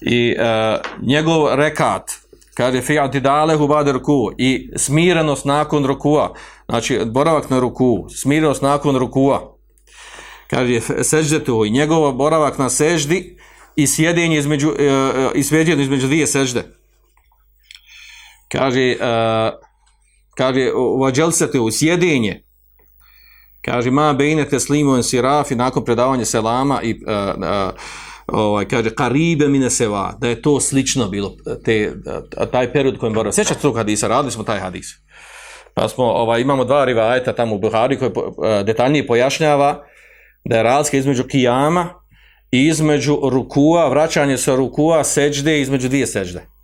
[0.00, 2.10] i uh, njegov rekat,
[2.56, 6.34] kaže fi atidalehu ba'da ruku i smirenost nakon rukua.
[6.68, 9.56] Znači boravak na ruku smirenost nakon rukua.
[10.50, 13.38] Kaže seždetu i njegov boravak na seždi
[13.76, 14.76] i sjedenje između uh,
[15.34, 16.64] i sjedenje između dvije sežde.
[18.48, 18.96] Kaže e,
[20.36, 22.42] kaže vađelsete u sjedenje.
[23.60, 27.80] Kaže ma bejne teslimu en sirafi nakon predavanja selama i uh, uh,
[28.26, 31.32] ovaj kaže karibe mine seva da je to slično bilo
[31.64, 31.92] te
[32.52, 33.32] taj period kojem boravio.
[33.32, 34.08] Sećate tog hadisa?
[34.08, 34.86] Radili smo taj hadis.
[35.74, 39.84] Pa smo ovaj imamo dva rivajeta tamo u Buhari koji eh, detaljnije pojašnjava
[40.44, 41.88] da je razlika između kijama
[42.50, 46.55] i između rukua vraćanje sa rukua sećde između dvije sećde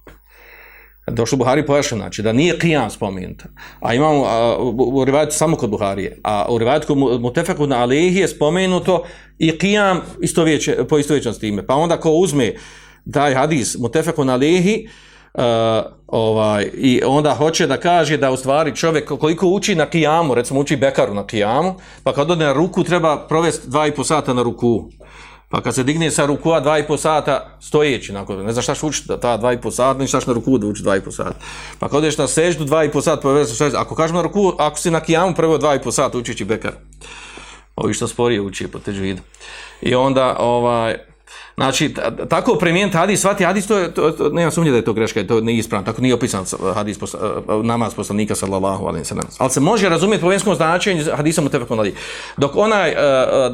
[1.07, 3.45] došlo Buhari pojašnjeno, znači da nije qiyam spomenuta.
[3.81, 8.21] A imamo a, u, u rivajetu samo kod Buharije, a u rivajetu Mutefeku na Alehi
[8.21, 9.05] je spomenuto
[9.38, 11.67] i qiyam isto vječe, po isto s time.
[11.67, 12.53] Pa onda ko uzme
[13.12, 14.88] taj hadis Mutefeku na Alehi,
[15.35, 15.43] Uh,
[16.07, 20.61] ovaj, i onda hoće da kaže da u stvari čovjek koliko uči na kijamu, recimo
[20.61, 24.35] uči bekaru na kijamu, pa kad ode na ruku treba provesti dva i po sata
[24.35, 24.85] na ruku.
[25.53, 28.87] Pa kad se digne sa rukua dva i po sata stojeći, nakon, ne znaš šta
[28.87, 31.12] uči ta dva i po sata, ne znaš na ruku da uči dva i po
[31.12, 31.35] sata.
[31.79, 34.79] Pa kad odeš na seždu dva i po sata, pa ako kažemo na ruku, ako
[34.79, 36.73] si na kijamu prvo dva i po sata učići bekar.
[37.77, 39.17] Ovi što sporije uči po teđu.
[39.83, 41.12] I onda, ovaj,
[41.55, 41.95] Znači,
[42.29, 45.27] tako primijeniti hadis, svati hadis, to, je, to, to nema sumnje da je to greška,
[45.27, 49.27] to nije ispravno, tako nije opisan hadis posla, eh, namaz poslanika sallallahu alaihi sallam.
[49.38, 51.95] Ali se može razumjeti po venskom značenju hadisa mu tefekom nadi.
[52.37, 52.97] Dok onaj uh,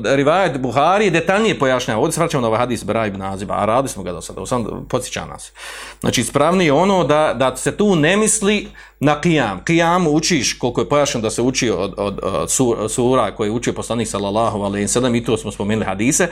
[0.05, 4.03] rivajet Buhari detaljnije pojašnjava, ovdje se vraćamo na ovaj hadis Bera naziva, a radili smo
[4.03, 5.53] ga do sada, sam podsjeća nas.
[6.01, 8.69] Znači, ispravni je ono da, da se tu ne misli
[9.01, 9.65] na qiyam.
[9.65, 12.51] Qiyam učiš, koliko je pojašnjeno da se uči od, od, od
[12.91, 16.29] sura koje je učio poslanik sallallahu alaihi sallam, i to smo spomenuli hadise,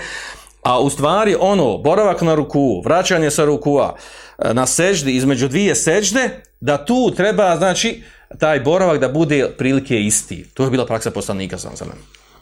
[0.66, 3.96] A u stvari ono, boravak na ruku, vraćanje sa rukua
[4.38, 8.02] e, na seždi između dvije sežde, da tu treba, znači,
[8.38, 10.44] taj boravak da bude prilike isti.
[10.54, 11.88] To je bila praksa poslanika sam sam.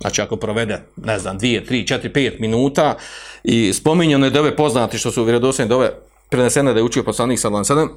[0.01, 2.97] Znači, ako provede, ne znam, dvije, tri, četiri, pet minuta
[3.43, 5.91] i spominjeno je da ove poznati što su vjerodosljeni da
[6.31, 7.89] prenesene da je učio poslanik sam sam,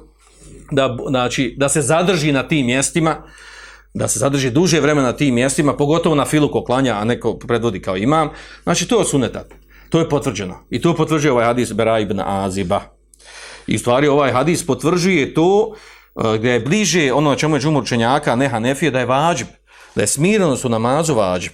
[0.70, 3.16] da, znači, da se zadrži na tim mjestima,
[3.94, 7.38] da se zadrži duže vremena na tim mjestima, pogotovo na filu ko klanja, a neko
[7.38, 8.30] predvodi kao imam,
[8.64, 9.57] znači, to je sunetat.
[9.88, 10.64] To je potvrđeno.
[10.70, 12.80] I to potvrđuje ovaj hadis Bera ibn Aziba.
[13.66, 18.36] I stvari ovaj hadis potvrđuje to e, gdje je bliže ono čemu je džumur čenjaka,
[18.36, 19.46] ne Hanefije, da je vađb.
[19.94, 21.52] Da je smirenost u namazu vađb.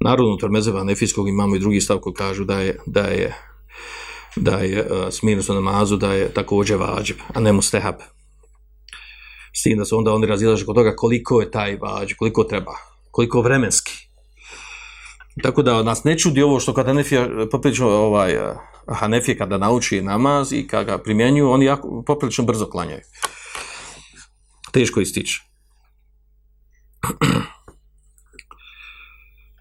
[0.04, 3.34] Narodno tormezeva Hanefijskog imamo i drugi stav koji kažu da je, da je,
[4.36, 7.94] da je e, uh, smirenost u namazu, da je također vađb, a ne mu stehab
[9.56, 12.72] s tim da se onda oni razilaže kod toga koliko je taj vađ, koliko treba,
[13.10, 14.08] koliko vremenski.
[15.42, 18.38] Tako da nas ne čudi ovo što kada Hanefija, poprilično ovaj,
[18.86, 23.00] Hanefija kada nauči namaz i kada ga primjenjuju, oni jako, poprilično brzo klanjaju.
[24.72, 25.40] Teško ističe.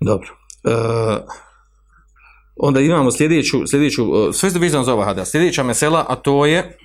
[0.10, 0.28] Dobro.
[0.64, 0.72] E,
[2.56, 6.46] onda imamo sljedeću, sljedeću e, sve je vezano za ova hada, sljedeća mesela, a to
[6.46, 6.78] je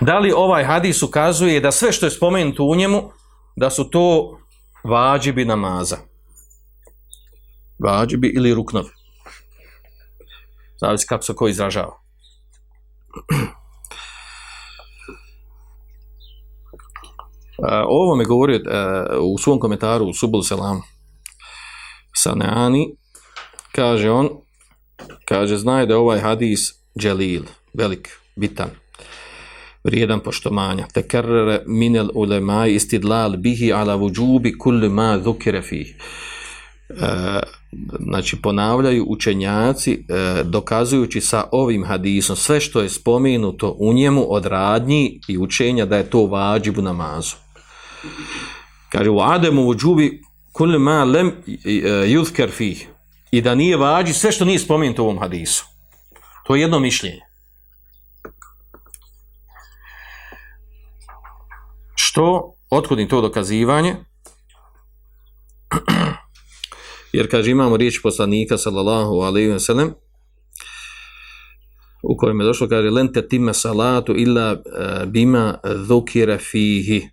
[0.00, 3.02] da li ovaj hadis ukazuje da sve što je spomenuto u njemu,
[3.56, 4.38] da su to
[4.84, 5.96] vađibi namaza.
[7.78, 8.88] Vađibi ili ruknovi.
[10.80, 12.02] Zavisi kako se ko izražava.
[17.88, 18.60] Ovo me govori e,
[19.20, 20.82] u svom komentaru u Subul Selam
[22.14, 22.96] Saneani,
[23.72, 24.28] kaže on,
[25.24, 27.42] kaže, znaje da ovaj hadis dželil,
[27.74, 28.70] velik, bitan,
[29.84, 30.86] vrijedan poštovanja.
[30.86, 35.96] Tekerrere minel ulemaj istidlal bihi ala vujubi kulli ma dhukire fih.
[36.90, 37.40] E,
[38.00, 44.46] znači ponavljaju učenjaci e, dokazujući sa ovim hadisom sve što je spomenuto u njemu od
[44.46, 47.36] radnji i učenja da je to vađibu namazu.
[48.88, 51.32] Kaže u ademu vujubi kulli ma lem e,
[52.06, 52.88] yuzkar fih
[53.30, 55.66] i da nije vađi sve što nije spomenuto u ovom hadisu.
[56.46, 57.31] To je jedno mišljenje.
[62.12, 62.54] Što?
[62.70, 63.96] Otkudim to dokazivanje?
[67.12, 69.92] Jer kaže imamo riječ poslanika sallallahu alaihi wa sallam
[72.02, 74.56] u kojem je došlo, kaže, lente time salatu illa e,
[75.06, 77.08] bima dhukira fihi.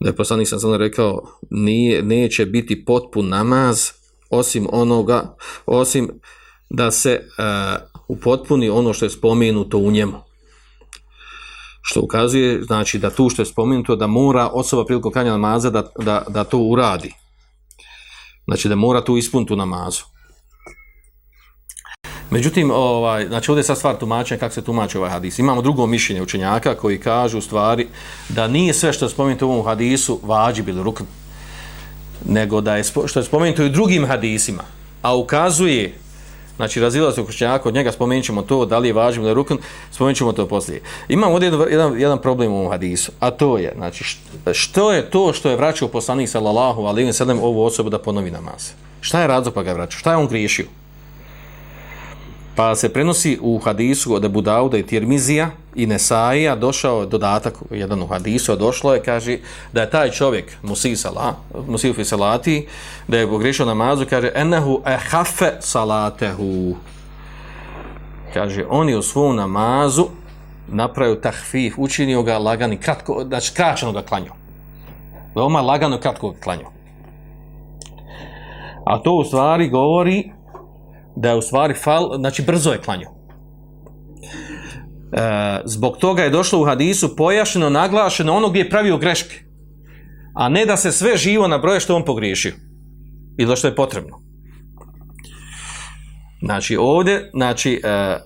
[0.00, 3.90] Da je poslanik sam sallam rekao, nije, neće biti potpun namaz
[4.30, 5.36] osim onoga,
[5.66, 6.10] osim
[6.70, 10.25] da se uh, upotpuni ono što je spomenuto u njemu.
[11.88, 15.82] Što ukazuje, znači, da tu što je spomenuto, da mora osoba prilikom klanja namaza da,
[15.98, 17.14] da, da to uradi.
[18.44, 20.02] Znači, da mora tu ispuniti u namazu.
[22.30, 25.38] Međutim, ovaj, znači ovdje je sad stvar tumačenja kako se tumači ovaj hadis.
[25.38, 27.86] Imamo drugo mišljenje učenjaka koji kažu u stvari
[28.28, 31.04] da nije sve što je spomenuto u ovom hadisu vađi bilo rukn,
[32.24, 34.62] nego da je što je spomenuto i u drugim hadisima,
[35.02, 35.94] a ukazuje,
[36.56, 39.54] znači razila se učenjaka od njega, spomenut ćemo to, da li je vađi ili rukn,
[39.90, 40.80] spomenut ćemo to poslije.
[41.08, 44.04] Imamo ovdje jedan, jedan problem u hadisu, a to je, znači,
[44.52, 48.30] što je to što je vraćao poslanik sallallahu alaihi wa sallam ovu osobu da ponovi
[48.30, 48.70] namaz?
[49.00, 49.98] Šta je razlog pa ga vraćao?
[49.98, 50.66] Šta je on griješio?
[52.56, 57.54] Pa se prenosi u hadisu od Abu Dauda i Tirmizija i Nesaija, došao je dodatak
[57.70, 59.38] jedan u hadisu, a došlo je, kaže,
[59.72, 61.36] da je taj čovjek, Musiju sala,
[62.04, 62.66] Salati,
[63.08, 66.76] da je pogrešio namazu, kaže, enehu ehafe salatehu.
[68.34, 70.06] Kaže, on je u svom namazu
[70.68, 74.32] napravio tahfif, učinio ga lagani, kratko, znači kraćeno ga klanio.
[75.34, 76.68] Veoma lagano kratko ga klanio.
[78.84, 80.30] A to u stvari govori
[81.16, 83.16] da je u stvari fal, znači brzo je klanjao.
[85.12, 89.42] E, zbog toga je došlo u hadisu pojašnjeno, naglašeno ono gdje je pravio greške.
[90.34, 92.54] A ne da se sve živo na broje što on pogriješio.
[93.38, 94.20] Ili što je potrebno.
[96.42, 98.18] Znači ovdje, znači, e,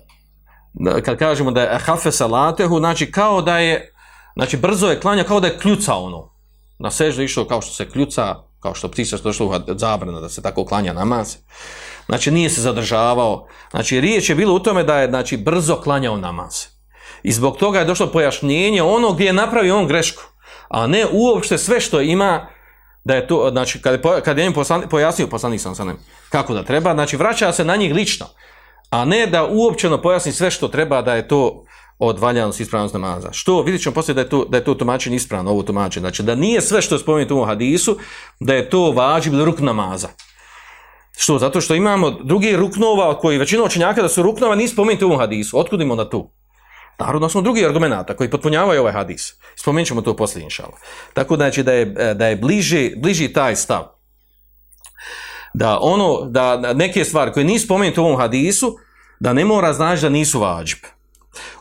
[1.05, 3.93] kad kažemo da je hafe salatehu, znači kao da je,
[4.37, 6.31] znači brzo je klanja, kao da je kljuca ono.
[6.79, 10.43] Na sežde išao kao što se kljuca, kao što ptica što došlo zabrana da se
[10.43, 11.37] tako klanja namaz.
[12.07, 13.47] Znači nije se zadržavao.
[13.71, 16.67] Znači riječ je bilo u tome da je znači brzo klanjao namaz.
[17.23, 20.23] I zbog toga je došlo pojašnjenje ono gdje je napravio on grešku.
[20.69, 22.49] A ne uopšte sve što ima
[23.05, 25.97] da je to, znači kad je, kad je im poslan, pojasnio poslanik sam sa njim
[26.29, 28.27] kako da treba, znači vraća se na njih lično.
[28.91, 31.65] A ne da uopćeno pojasni sve što treba da je to
[32.01, 33.33] od valjanosti ispravnost namaza.
[33.33, 36.03] Što vidjet ćemo poslije da je to, da je to tumačenje ispravno, ovo tumačenje.
[36.03, 37.97] Znači da nije sve što je spomenuto u hadisu,
[38.41, 40.09] da je to vađib ruk namaza.
[41.19, 41.39] Što?
[41.39, 45.21] Zato što imamo drugi ruknova koji većina učenjaka da su ruknova nije spomenuti u ovom
[45.21, 45.59] hadisu.
[45.59, 46.31] Otkud imamo na tu?
[46.99, 49.35] Naravno, smo drugi argumenta koji potpunjavaju ovaj hadis.
[49.57, 50.77] Spomenut ćemo to poslije inšala.
[51.15, 53.85] Tako da, znači, da je, da je bliži, bliži taj stav.
[55.55, 58.77] Da ono, da neke stvari koje nisu spomenuti u ovom hadisu,
[59.21, 60.79] da ne mora znači da nisu vađib.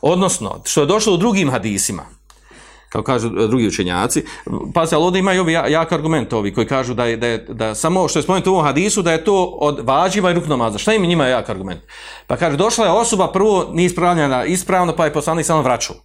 [0.02, 2.06] Odnosno, što je došlo u drugim hadisima,
[2.90, 4.26] kao kažu drugi učenjaci.
[4.74, 7.38] Pa se, ali ovdje imaju ovi jak argument ovi koji kažu da je, da je
[7.38, 10.78] da samo što je spomenuto u ovom hadisu, da je to od vađiva i ruknomaza.
[10.78, 11.82] Šta im njima je jak argument?
[12.28, 15.96] Pa kaže, došla je osoba prvo nije ispravljena ispravno, pa je poslanik samo vraćao.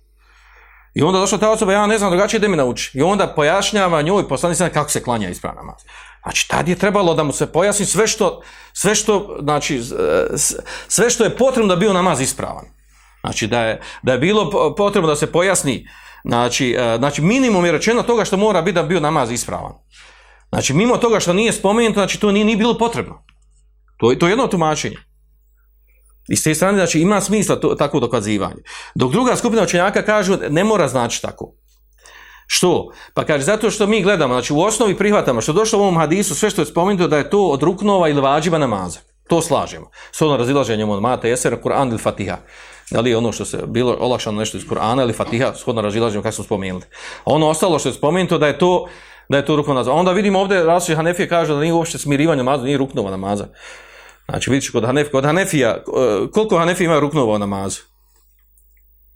[0.94, 2.98] I onda došla ta osoba, ja ne znam drugačije da mi nauči.
[2.98, 5.82] I onda pojašnjava njoj poslanik samo kako se klanja ispravna namaz.
[6.22, 9.82] Znači, tad je trebalo da mu se pojasni sve što, sve što, znači,
[10.88, 12.64] sve što je potrebno da bio namaz ispravan.
[13.24, 15.86] Znači, da je, da je bilo potrebno da se pojasni
[16.24, 19.72] Znači, e, znači minimum je rečeno toga što mora biti da bio namaz ispravan.
[20.48, 23.24] Znači, mimo toga što nije spomenuto, znači to nije, nije bilo potrebno.
[23.96, 24.96] To, je, to je jedno tumačenje.
[26.28, 28.62] I s te strane, znači, ima smisla to, tako dokazivanje.
[28.94, 31.54] Dok druga skupina učenjaka kažu, ne mora znači tako.
[32.46, 32.90] Što?
[33.14, 36.34] Pa kaže, zato što mi gledamo, znači u osnovi prihvatamo, što došlo u ovom hadisu,
[36.34, 39.00] sve što je spomenuto da je to od ruknova ili vađiva namaza.
[39.28, 39.90] To slažemo.
[40.12, 42.38] S ono razilaženjem od Mata Jesera, Kur'an ili Fatiha
[42.90, 46.34] da li ono što se bilo olakšano nešto iz Kur'ana ili Fatiha, shodno razilaženju kako
[46.34, 46.84] smo spomenuli.
[47.24, 48.86] Ono ostalo što je spomenuto da je to
[49.28, 49.92] da je to rukno namaza.
[49.92, 53.46] Onda vidimo ovdje Rasul Hanefije kaže da nije uopšte smirivanje namaza, nije ruknova namaza.
[54.28, 55.82] Znači vidiš kod Hanefija, kod Hanefija,
[56.32, 57.80] koliko Hanefija ima ruknova namaza?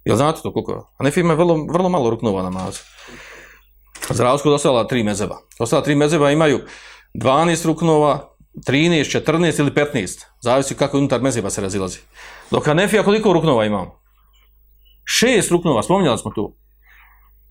[0.04, 0.92] Jel znate to koliko?
[0.98, 2.80] Hanefija ima vrlo, vrlo malo ruknova namaza.
[4.10, 5.36] Za razliku od ostala tri mezeba.
[5.58, 6.60] Ostala tri mezeba imaju
[7.14, 10.24] 12 ruknova, 13, 14 ili 15.
[10.40, 11.98] Zavisi kako unutar mezeba se razilazi.
[12.50, 14.00] Dok Hanefija koliko ruknova imamo?
[15.04, 16.56] Šest ruknova, spominjali smo tu.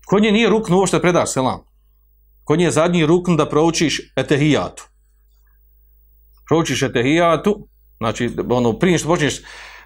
[0.06, 1.64] Kod nje nije ruknu ovo što predaš selam.
[2.44, 4.88] Kod nje je zadnji rukn da proučiš etehijatu.
[6.48, 9.40] Proučiš etehijatu, znači ono, prije što počneš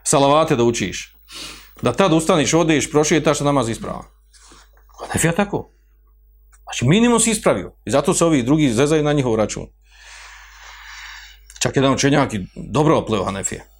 [0.04, 1.16] salavate da učiš.
[1.82, 4.04] Da tad ustaniš, odeš, prošetaš, namaz isprava.
[5.00, 5.70] Hanefija tako.
[6.62, 7.72] Znači minimum si ispravio.
[7.84, 9.66] I zato se ovi drugi zezaju na njihov račun.
[11.62, 13.71] Čak jedan učenjak i dobro opleo Hanefije.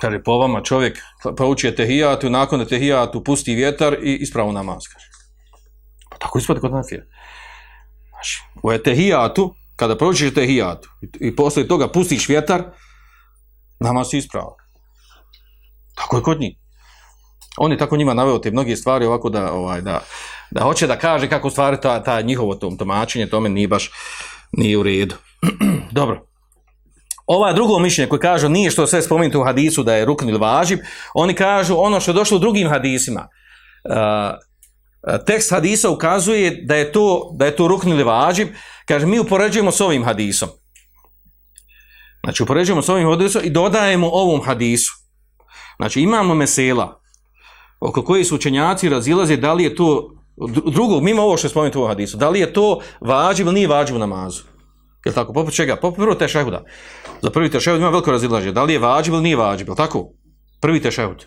[0.00, 0.98] Kaže, po vama čovjek
[1.36, 4.82] prouči etehijatu, nakon etehijatu pusti vjetar i ispravu namaz.
[4.92, 5.06] Kaže.
[6.10, 7.02] Pa tako ispati kod nafija.
[8.10, 12.62] Znači, u etehijatu, kada proučiš etehijatu i, i poslije toga pustiš vjetar,
[13.80, 14.56] namaz si ispravo.
[15.94, 16.56] Tako je kod njih?
[17.56, 20.00] On je tako njima naveo te mnoge stvari ovako da, ovaj, da,
[20.50, 23.90] da hoće da kaže kako stvari ta, ta njihovo tom, tomačenje tome nije baš
[24.52, 25.14] nije u redu.
[25.90, 26.26] Dobro.
[27.26, 30.38] Ova drugo mišljenje koje kažu nije što sve spomenuti u hadisu da je rukn ili
[30.38, 30.78] važib,
[31.14, 33.28] oni kažu ono što je došlo u drugim hadisima.
[33.84, 33.94] Uh,
[35.26, 38.48] tekst hadisa ukazuje da je to, da je to rukn ili važib,
[38.88, 40.48] kaže mi upoređujemo s ovim hadisom.
[42.24, 44.92] Znači upoređujemo s ovim hadisom i dodajemo ovom hadisu.
[45.76, 47.00] Znači imamo mesela
[47.80, 50.10] oko koji su učenjaci razilaze da li je to
[50.66, 53.68] drugo, mimo ovo što je spomenuto u hadisu, da li je to vađiv ili nije
[53.68, 54.42] vađiv u namazu.
[55.04, 55.32] Je tako?
[55.32, 55.76] Poput čega?
[55.76, 56.64] Poput prvo tešehuda.
[57.22, 58.52] Za prvi tešehud ima veliko razilaže.
[58.52, 60.08] Da li je vađib ili nije vađib, Je tako?
[60.60, 61.26] Prvi tešehud.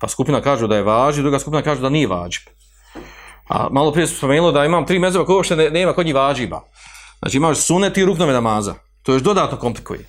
[0.00, 2.42] Pa skupina kažu da je vađib, druga skupina kažu da nije vađib.
[3.48, 6.14] A malo prije smo spomenuli da imam tri mezeba koje uopšte ne, nema kod njih
[6.14, 6.60] vađiba.
[7.18, 8.74] Znači imaš sunet i ruknove namaza.
[9.02, 10.08] To još dodatno komplikuje.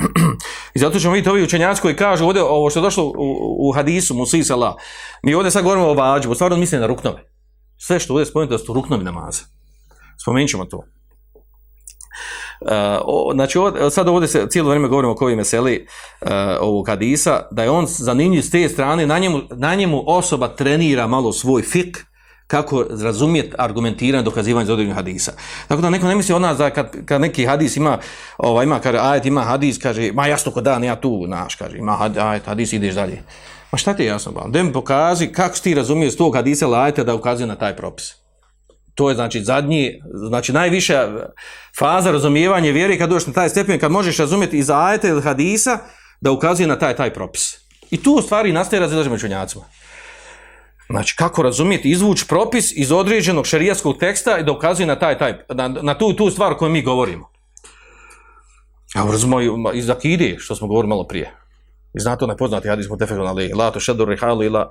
[0.74, 3.72] I zato ćemo vidjeti ovi učenjaci koji kažu ovdje, ovo što je došlo u, u
[3.72, 4.74] hadisu, Musi Salah,
[5.22, 7.24] mi ovdje sad govorimo o vađibu, stvarno mislim na ruknove.
[7.78, 9.42] Sve što ovdje spomenuti da su ruknovi namaza.
[10.22, 10.84] Spomenut ćemo to.
[12.60, 12.68] Uh,
[13.04, 15.86] o, znači, ovdje, sad ovdje se cijelo vrijeme govorimo o kojoj meseli
[16.20, 20.04] uh, eh, ovog hadisa, da je on zanimljiv s te strane, na njemu, na njemu
[20.06, 22.04] osoba trenira malo svoj fik,
[22.50, 25.32] kako razumjeti argumentiranje dokazivanje za određenih hadisa.
[25.68, 27.98] Tako da neko ne misli od nas da kad, kad neki hadis ima,
[28.38, 31.78] ovaj, ima, kaže, ajet ima hadis, kaže, ma jasno ko dan, ja tu, naš, kaže,
[31.78, 33.22] ima ajet, hadis, ideš dalje.
[33.72, 34.44] Ma šta ti je jasno, ba?
[34.48, 38.19] Da mi pokazi kako ti razumiješ tog hadisa ili ajeta da ukazuje na taj propis.
[39.00, 41.08] To je znači zadnji, znači najviša
[41.78, 45.78] faza razumijevanja vjere kad dođeš na taj stepen, kad možeš razumjeti iz ajeta ili hadisa
[46.20, 47.56] da ukazuje na taj taj propis.
[47.90, 49.64] I tu u stvari nastaje razilaženje među njacima.
[50.90, 55.38] Znači, kako razumijeti, izvući propis iz određenog šarijaskog teksta i da ukazuje na, taj, taj,
[55.48, 57.30] na, na tu, tu stvar koju mi govorimo.
[58.94, 61.34] Ja razumiju iz akide, što smo govorili malo prije.
[61.94, 64.68] I znate onaj poznati hadis mu tefekon, ali la to šedur rihalu ila,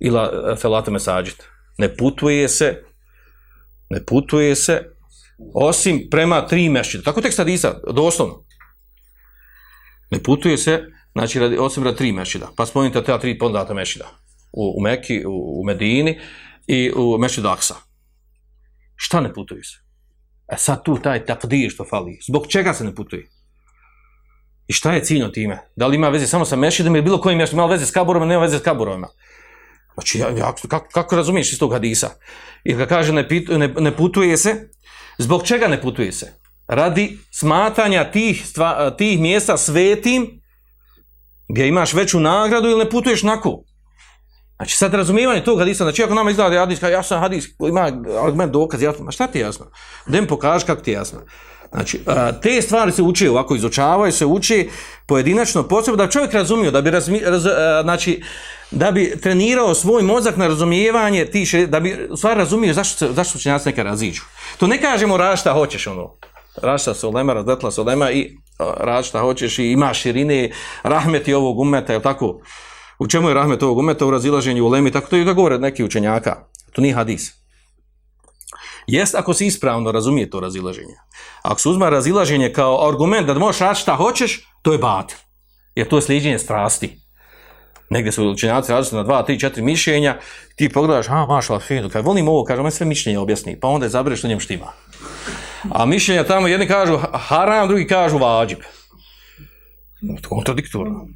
[0.00, 1.42] ila e, felate mesađit.
[1.78, 2.89] Ne putuje se,
[3.90, 4.84] ne putuje se,
[5.54, 7.02] osim prema tri mešćida.
[7.02, 8.44] Tako tekst hadisa, doslovno.
[10.10, 10.82] Ne putuje se,
[11.12, 12.48] znači, radi, osim radi tri mešćida.
[12.56, 14.08] Pa spomenite te tri pondata mešćida
[14.52, 16.20] u, u Meki, u, u Medini
[16.66, 17.74] i u mešćidu Aksa.
[18.96, 19.76] Šta ne putuje se?
[20.52, 22.18] E sad tu taj takdir što fali.
[22.28, 23.28] Zbog čega se ne putuje?
[24.66, 25.58] I šta je ciljno time?
[25.76, 27.58] Da li ima veze samo sa Mešćidom ili bilo kojim mješćom?
[27.58, 29.08] Ima veze s kaburovima, nema veze s kaburovima.
[29.94, 32.10] Znači, ja, ja, kako, kako razumiješ iz tog hadisa?
[32.64, 34.68] I kad kaže ne, pit, ne, ne putuje se,
[35.18, 36.32] zbog čega ne putuje se?
[36.68, 40.40] Radi smatanja tih, stva, tih mjesta svetim,
[41.48, 43.62] gdje imaš veću nagradu ili ne putuješ nako.
[44.56, 47.92] Znači sad razumijevanje tog hadisa, znači ako nama izgleda hadis, ja sam hadis, ima
[48.24, 49.66] argument dokaz, jasno, ma šta ti je jasno?
[50.06, 51.20] Da mi pokaži kako ti je jasno.
[51.72, 52.00] Znači,
[52.42, 54.66] te stvari se uče, ovako izučavaju, se uče
[55.06, 57.42] pojedinačno posebno, da čovjek razumio, da bi, razmi, raz,
[57.82, 58.22] znači,
[58.70, 63.38] da bi trenirao svoj mozak na razumijevanje, tiše, da bi stvar razumio zašto, se, zašto
[63.38, 64.22] će nas neka raziđu.
[64.58, 66.14] To ne kažemo rad šta hoćeš, ono,
[66.62, 68.36] rašta se olema, razdetla se olema i
[68.80, 70.50] rašta hoćeš i ima širine,
[70.82, 72.40] rahmeti ovog umeta, je tako?
[72.98, 75.58] U čemu je rahmet ovog umeta u razilaženju u lemi, tako to i da govore
[75.58, 76.36] neki učenjaka.
[76.72, 77.39] To nije hadis.
[78.86, 80.94] Jest ako se ispravno razumije to razilaženje.
[81.42, 85.18] Ako se uzma razilaženje kao argument da možeš raditi šta hoćeš, to je batil.
[85.74, 87.00] Jer to je sliđenje strasti.
[87.90, 90.18] Negdje su učenjaci različiti na dva, tri, četiri mišljenja,
[90.56, 93.90] ti pogledaš, a, mašala, fino, kad volim ovo, kažem, sve mišljenje objasni, pa onda je
[93.90, 94.72] zabereš što njem štima.
[95.70, 98.58] A mišljenja tamo, jedni kažu haram, drugi kažu vađib.
[100.28, 101.06] Kontradiktorno.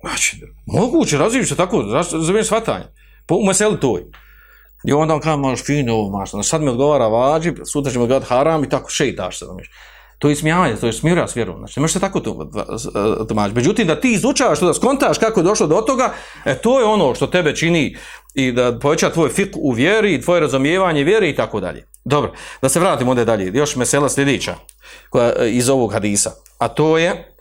[0.00, 2.84] Znači, moguće, razviju se tako, za shvatanje.
[3.26, 4.02] Po, u meseli toj.
[4.84, 8.28] I onda on kaže, možeš fino ovo, maš, sad mi odgovara vađib, sutra ćemo odgovarati
[8.28, 9.70] haram i tako šeitaš se, znaš.
[10.18, 11.58] To je smijanje, to je smirja s vjerom.
[11.58, 12.22] Znači, ne možeš se tako e,
[13.28, 13.56] tumačiti.
[13.56, 16.12] Međutim, da ti izučavaš, da skontaš kako je došlo do toga,
[16.44, 17.96] e, to je ono što tebe čini
[18.34, 21.86] i da poveća tvoj fik u vjeri, tvoje razumijevanje vjeri i tako dalje.
[22.04, 22.32] Dobro,
[22.62, 23.50] da se vratimo onda dalje.
[23.54, 24.54] Još mesela sljedeća
[25.10, 26.32] koja, e, iz ovog hadisa.
[26.58, 27.34] A to je,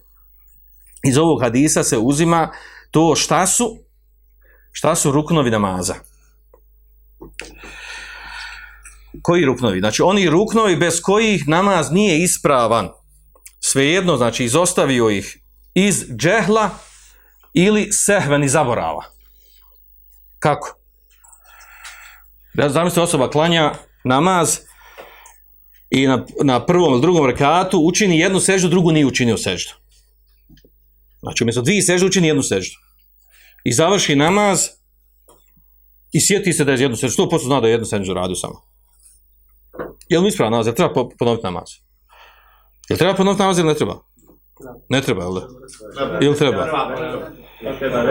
[1.08, 2.50] iz ovog hadisa se uzima
[2.91, 3.78] to šta su
[4.72, 5.96] šta su ruknovi namaza.
[9.21, 9.80] Koji ruknovi?
[9.80, 12.89] Znači oni ruknovi bez kojih namaz nije ispravan.
[13.59, 15.38] Svejedno, znači izostavio ih
[15.74, 16.69] iz džehla
[17.53, 19.03] ili sehveni zaborava.
[20.39, 20.78] Kako?
[22.53, 24.59] Da zamislite osoba klanja namaz
[25.89, 29.74] i na, na prvom ili drugom rekatu učini jednu seždu, drugu nije učinio seždu.
[31.19, 32.76] Znači, umjesto dvije sežde učini jednu seždu.
[33.63, 34.67] I završi namaz
[36.14, 37.14] i sjeti se da je jednu seždu.
[37.14, 38.61] sto posto zna da je jednu seždu radio samo?
[40.09, 40.68] Je li mi ispravo namaz?
[40.68, 41.70] Je li treba ponoviti namaz?
[42.89, 43.95] Je li treba ponoviti namaz ili ne treba?
[44.89, 45.41] Ne treba, ali?
[46.22, 46.68] Ili treba?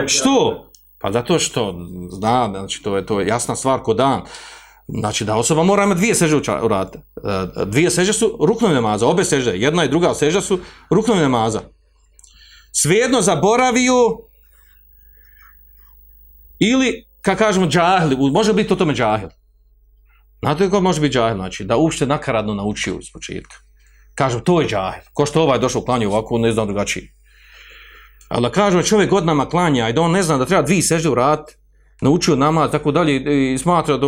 [0.07, 0.69] Što?
[0.99, 1.75] Pa zato što,
[2.11, 4.23] zna, znači to je, to je jasna stvar ko dan.
[4.89, 6.99] Znači da osoba mora imati dvije seže uraditi.
[7.59, 10.59] E, Dvije seže su ruknovi namaza, obe seže, jedna i druga seža su
[10.91, 11.61] ruknovi namaza.
[12.73, 13.95] Svejedno zaboravio
[16.59, 19.29] ili, kad kažemo džahil, može biti to tome džahil.
[20.43, 21.37] Znate ko može biti džahil?
[21.37, 23.57] Znači da uopšte nakaradno naučio iz početka.
[24.15, 25.03] Kažem, to je džahil.
[25.13, 27.11] Ko što ovaj došao u klanju ovako, ne znam drugačiji.
[28.29, 31.09] Ali da kažem, čovjek godinama klanja i da on ne zna da treba dvije sežde
[31.09, 31.55] uraditi,
[32.01, 34.07] naučio namaz, tako dalje, i smatra da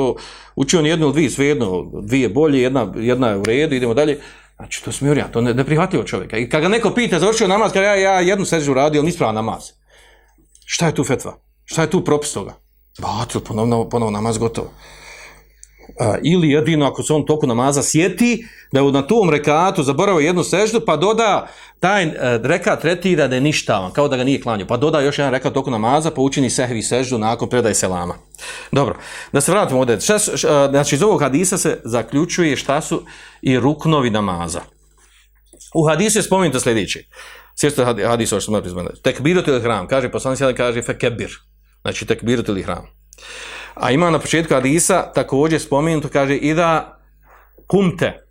[0.57, 4.19] učio on jednu ili dvije, svejedno, dvije bolje, jedna, jedna je u redu, idemo dalje.
[4.57, 6.39] Znači, to smirja, to ne, ne prihvatio čovjeka.
[6.39, 9.33] I kad ga neko pita, završio namaz, kada ja, ja jednu seždu uradio, on isprava
[9.33, 9.71] namaz.
[10.67, 11.37] Šta je tu fetva?
[11.65, 12.64] Šta je tu propis toga?
[12.99, 14.71] Batil, ponovno, ponovno namaz gotovo.
[16.01, 20.27] A, ili jedino ako se on toku namaza sjeti da je na tom rekatu zaboravio
[20.27, 21.47] jednu seždu pa doda
[21.81, 25.19] taj e, rekat tretira da je ništavan kao da ga nije klanio pa doda još
[25.19, 28.15] jedan rekat toku namaza pa učini sehvi seždu nakon predaje selama.
[28.73, 28.97] Dobro,
[29.33, 30.01] da se vratimo ovdje.
[30.01, 33.03] Šta, šta, znači iz ovog hadisa se zaključuje šta su
[33.43, 34.61] i ruknovi namaza.
[35.75, 37.01] U hadisu je spomenuto sljedeće.
[37.61, 41.31] Sjećate hadisa što smo napisali tekbirut ili hram kaže poslanik kaže fekebir
[41.85, 42.87] znači tekbirut ili hram
[43.75, 46.99] A ima na početku Hadisa također spomenuto, kaže, ida
[47.67, 48.27] kumte,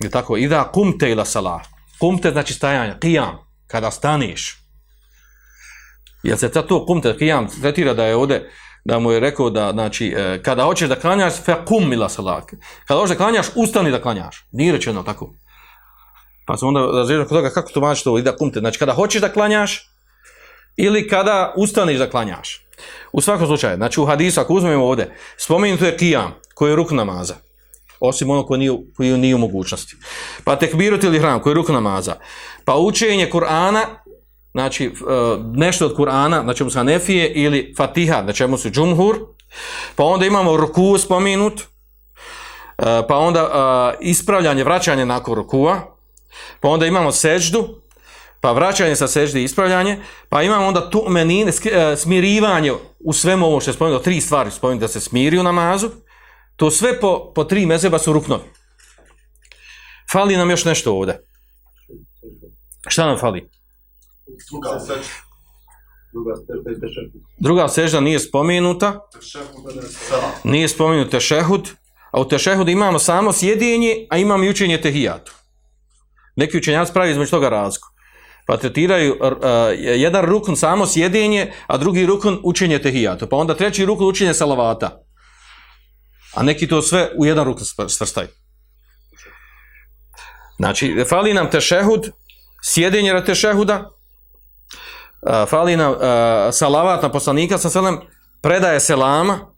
[0.00, 1.60] je tako, ida kumte ila salah.
[2.00, 3.36] Kumte znači stajanje, qiyam,
[3.66, 4.56] kada staniš.
[6.22, 8.50] Jel se to kumte, qiyam, tretira da je ovdje,
[8.84, 12.44] da mu je rekao da, znači, e, kada hoćeš da klanjaš, fe kum ila salah.
[12.86, 14.46] Kada hoćeš da klanjaš, ustani da klanjaš.
[14.52, 15.34] Nije rečeno tako.
[16.46, 18.60] Pa se onda razređeno kod toga kako to mači to, ida kumte.
[18.60, 19.90] Znači, kada hoćeš da klanjaš,
[20.76, 22.65] ili kada ustaniš da klanjaš.
[23.12, 26.90] U svakom slučaju, znači u hadisu, ako uzmemo ovdje, spomenuto je kijam, koji je ruk
[26.90, 27.34] namaza,
[28.00, 29.96] osim ono koji nije, koji nije u mogućnosti.
[30.44, 32.14] Pa tekbirut ili hram, koji je ruk namaza.
[32.64, 33.84] Pa učenje Kur'ana,
[34.52, 34.90] znači e,
[35.54, 39.18] nešto od Kur'ana, na čemu su Hanefije, ili Fatiha, na čemu su Džumhur.
[39.96, 41.64] Pa onda imamo ruku spomenut, e,
[43.08, 45.96] pa onda e, ispravljanje, vraćanje nakon rukua,
[46.60, 47.80] pa onda imamo seđdu,
[48.46, 53.60] pa vraćanje sa sežde ispravljanje, pa imamo onda tu menine, e, smirivanje u svemu ovo
[53.60, 55.90] što je spomenuto, tri stvari spomenuto da se smiri u namazu,
[56.56, 58.42] to sve po, po tri mezeba su ruknovi.
[60.12, 61.24] Fali nam još nešto ovdje.
[62.88, 63.50] Šta nam fali?
[67.38, 69.00] Druga sežda nije spomenuta.
[70.44, 71.70] Nije spomenuta šehud.
[72.12, 75.32] A u tešehud imamo samo sjedinje, a imamo i učenje tehijatu.
[76.36, 77.95] Neki učenjac pravi između toga razliku
[78.46, 83.26] pa tretiraju uh, e, jedan rukun samo sjedinje, a drugi rukun učenje tehijata.
[83.26, 85.02] Pa onda treći rukun učenje salavata.
[86.34, 88.28] A neki to sve u jedan rukun svrstaju.
[90.56, 92.10] Znači, fali nam tešehud,
[92.64, 93.90] sjedinje na tešehuda,
[95.22, 95.98] uh, fali nam uh,
[96.52, 98.00] salavat na poslanika sa selem,
[98.42, 99.55] predaje selama,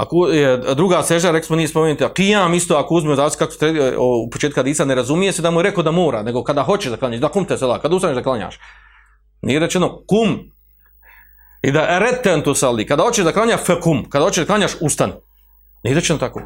[0.00, 3.52] Ako je druga seža, rekli smo nije spomenuti, a kijam isto ako uzme zavisi kako
[3.52, 6.44] se e, u početku hadisa ne razumije se da mu je rekao da mora, nego
[6.44, 8.58] kada hoće da klanjaš, da kum te sela, kada ustaneš da klanjaš.
[9.42, 10.38] Nije rečeno kum
[11.62, 14.72] i da ereten tu sali, kada hoćeš da klanja fe kum, kada hoćeš da klanjaš
[14.80, 15.12] ustan.
[15.82, 16.40] Nije rečeno tako.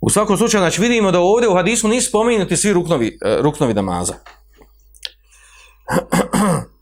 [0.00, 3.74] U svakom slučaju, znači vidimo da ovdje u hadisu nisu spomenuti svi ruknovi, e, ruknovi
[3.74, 4.14] namaza.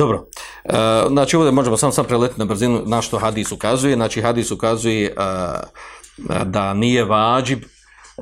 [0.00, 0.26] Dobro.
[0.64, 0.72] Uh,
[1.08, 3.94] znači ovdje možemo samo sam preletiti na brzinu na što hadis ukazuje.
[3.94, 7.58] Znači hadis ukazuje uh, da nije vađib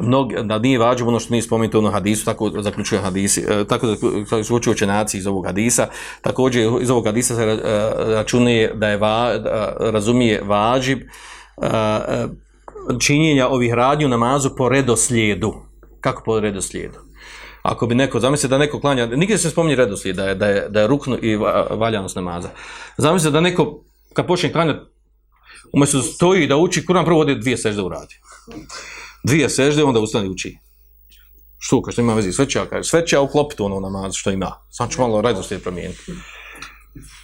[0.01, 3.65] Mnog, da nije vađib ono što nije spomenuto ono hadisu, tako zaključuje hadisi, uh, e,
[3.65, 3.87] tako
[4.31, 5.87] zaključuje učenaci iz ovog hadisa.
[6.21, 7.59] Također iz ovog hadisa se
[7.97, 10.99] računuje da je va, uh, razumije vađib
[11.57, 11.67] uh,
[13.01, 15.55] činjenja ovih radnju namazu po redoslijedu.
[16.01, 17.06] Kako po redoslijedu?
[17.67, 20.69] Ako bi neko, zamislio da neko klanja, nikad se spominje redoslijed, da je, da je,
[20.69, 21.37] da je rukno i
[21.71, 22.49] valjanost namaza.
[22.97, 23.81] Zamislite da neko,
[24.13, 24.81] kad počne klanjati,
[25.73, 28.15] umjesto stoji da uči, Kur'an prvo ode dvije sežde uradi.
[29.25, 30.57] Dvije sežde, onda ustane uči.
[31.59, 34.53] Što, kao što ima vezi, sveća, kaže, sveća uklopiti ono namaz što ima.
[34.71, 36.13] Sam ću malo redoslijed promijeniti.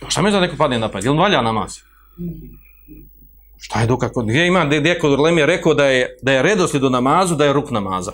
[0.01, 1.05] Pa šta mi da neko padne napad?
[1.05, 1.72] Je Jel valja namaz?
[3.59, 4.22] Šta je dokako?
[4.22, 7.45] Gdje ima, gdje je kod Lemije rekao da je, da je redoslijed u namazu, da
[7.45, 8.12] je ruk namaza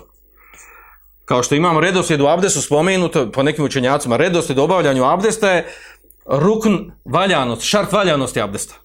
[1.29, 5.67] kao što imamo redoslijed u abdestu spomenuto po nekim učenjacima, redoslijed u obavljanju abdesta je
[6.25, 6.75] rukn
[7.05, 8.75] valjanost, šart valjanosti abdesta.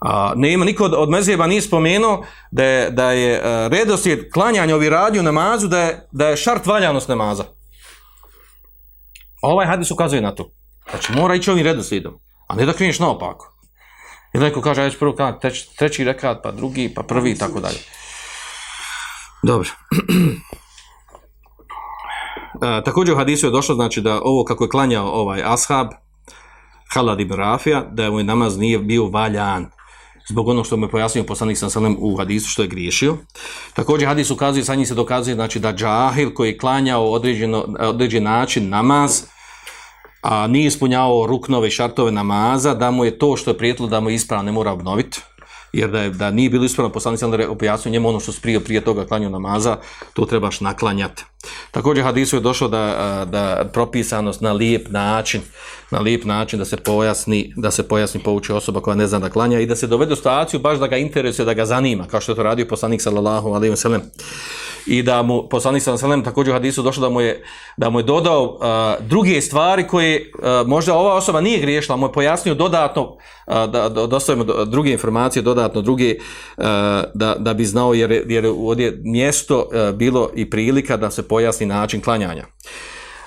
[0.00, 4.74] A, nema niko od, od mezijeba nije spomenuo da je, da je e, redoslijed klanjanja
[4.74, 7.44] ovi radnju namazu, da je, da je šart valjanost namaza.
[9.42, 10.52] Ovaj hadis ukazuje na to.
[10.90, 13.54] Znači mora ići ovim redoslijedom, a ne da kreneš naopako.
[14.34, 17.38] I neko kaže, ja ću prvo kanat, treći, treći rekat, pa drugi, pa prvi i
[17.38, 17.78] tako dalje.
[19.42, 19.70] Dobro.
[22.60, 25.88] Također u hadisu je došlo znači da ovo kako je klanjao ovaj ashab
[26.94, 29.66] Halad ibn Rafija, da mu je namaz nije bio valjan
[30.28, 33.16] zbog onog što mu je pojasnio poslanik sam salem u hadisu što je griješio.
[33.74, 38.22] Također hadis ukazuje, sa njim se dokazuje znači da džahil koji je klanjao određeno, određen
[38.22, 39.22] način namaz,
[40.22, 44.00] a nije ispunjavao ruknove i šartove namaza, da mu je to što je prijetilo da
[44.00, 45.20] mu je ispravno ne mora obnoviti
[45.72, 48.40] jer da je, da nije bilo ispravno poslanik sam da pojasnio njemu ono što se
[48.40, 49.76] prije, prije toga klanjao namaza,
[50.14, 51.24] to trebaš naklanjati.
[51.70, 55.40] Također hadisu je došlo da, da propisanost na lijep način,
[55.90, 59.30] na lijep način da se pojasni, da se pojasni pouči osoba koja ne zna da
[59.30, 62.20] klanja i da se dovede u situaciju baš da ga interesuje, da ga zanima, kao
[62.20, 64.02] što je to radio poslanik sallallahu alejhi ve sellem.
[64.86, 67.44] I da mu poslanik sallallahu alejhi ve sellem također u hadisu došlo da mu je
[67.76, 72.06] da mu je dodao uh, druge stvari koje uh, možda ova osoba nije griješila, mu
[72.06, 76.14] je pojasnio dodatno uh, da, da dostavimo druge informacije, dodatno druge
[76.56, 76.64] uh,
[77.14, 81.66] da, da bi znao jer jer ovdje mjesto uh, bilo i prilika da se pojasni
[81.66, 82.44] način klanjanja.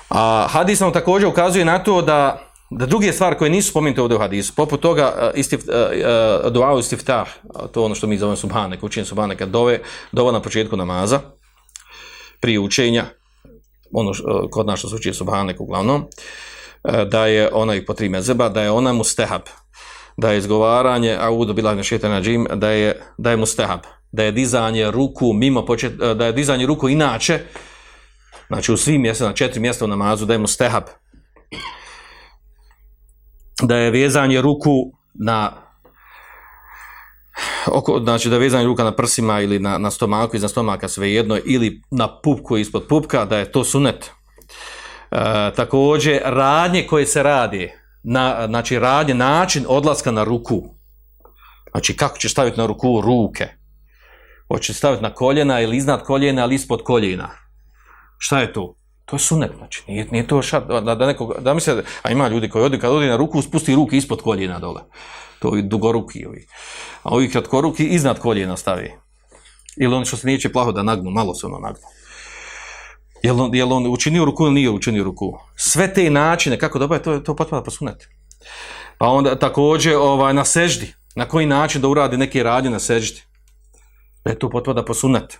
[0.09, 4.17] A hadis nam također ukazuje na to da da druge stvari koje nisu spomenute ovdje
[4.17, 7.27] u hadisu, poput toga e, istif, uh, e, uh, e, dua istiftah,
[7.71, 9.79] to ono što mi zovemo subhanek, učenje subhaneka, dove,
[10.11, 11.19] dova na početku namaza,
[12.39, 13.05] prije učenja,
[13.91, 16.05] ono š, kod nas što se učije subhanek uglavnom,
[17.07, 19.41] da je ona i po tri mezeba, da je ona mustehab,
[20.17, 23.79] da je izgovaranje, a uvodu bila na šetana džim, da je, da je mustehab,
[24.11, 27.39] da je dizanje ruku mimo počet, da je dizanje ruku inače,
[28.51, 30.83] znači u svim mjestima, na četiri mjesta u namazu, da je mustehab,
[33.61, 35.51] da je vezanje ruku na
[37.67, 41.39] oko, znači da je vezanje ruka na prsima ili na, na stomaku iznad stomaka svejedno
[41.45, 44.11] ili na pupku ispod pupka, da je to sunet.
[45.11, 47.71] E, također, radnje koje se radi,
[48.03, 50.63] na, znači radnje, način odlaska na ruku,
[51.71, 53.47] znači kako ćeš staviti na ruku ruke,
[54.47, 57.29] hoćeš staviti na koljena ili iznad koljena ili ispod koljena.
[58.23, 58.75] Šta je to?
[59.05, 62.27] To je sunet, znači, nije, nije to šat, da, da, neko, da misle, a ima
[62.27, 64.81] ljudi koji odi, kad odi na ruku, spusti ruke ispod koljena dole.
[65.39, 66.45] To ovi dugoruki, ovi.
[67.03, 68.91] A ovi kratkoruki iznad koljena stavi.
[69.77, 71.87] Ili on što se neće plaho da nagnu, malo se ono nagnu.
[73.23, 75.33] Jel on, jel on učinio ruku ili nije učinio ruku?
[75.55, 78.07] Sve te načine, kako da je, to, to potpada po sunet.
[78.97, 83.21] Pa onda također ovaj, na seždi, na koji način da uradi neke radnje na seždi.
[84.25, 85.37] Da je to potpada po sunet.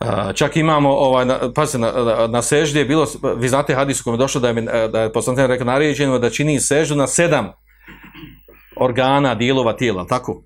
[0.00, 4.02] Uh, čak imamo ovaj pa se na, na, na seždi je bilo vi znate hadis
[4.02, 7.52] kome došlo da je e, da je poslanik rekao naređeno da čini seždu na sedam
[8.80, 10.42] organa dijelova tijela tako?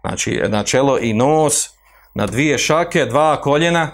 [0.00, 1.68] Znači na čelo i nos
[2.14, 3.90] na dvije šake dva koljena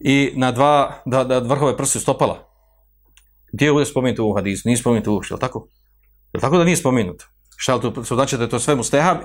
[0.00, 2.48] i na dva da, da vrhove prsi stopala.
[3.52, 4.68] Gdje je ovdje spomenuto u hadisu?
[4.68, 5.68] Nije spomenuto uopšte je tako?
[6.32, 7.24] Je tako da nije spomenuto?
[7.56, 9.18] Šta to znači da je to sve mustehab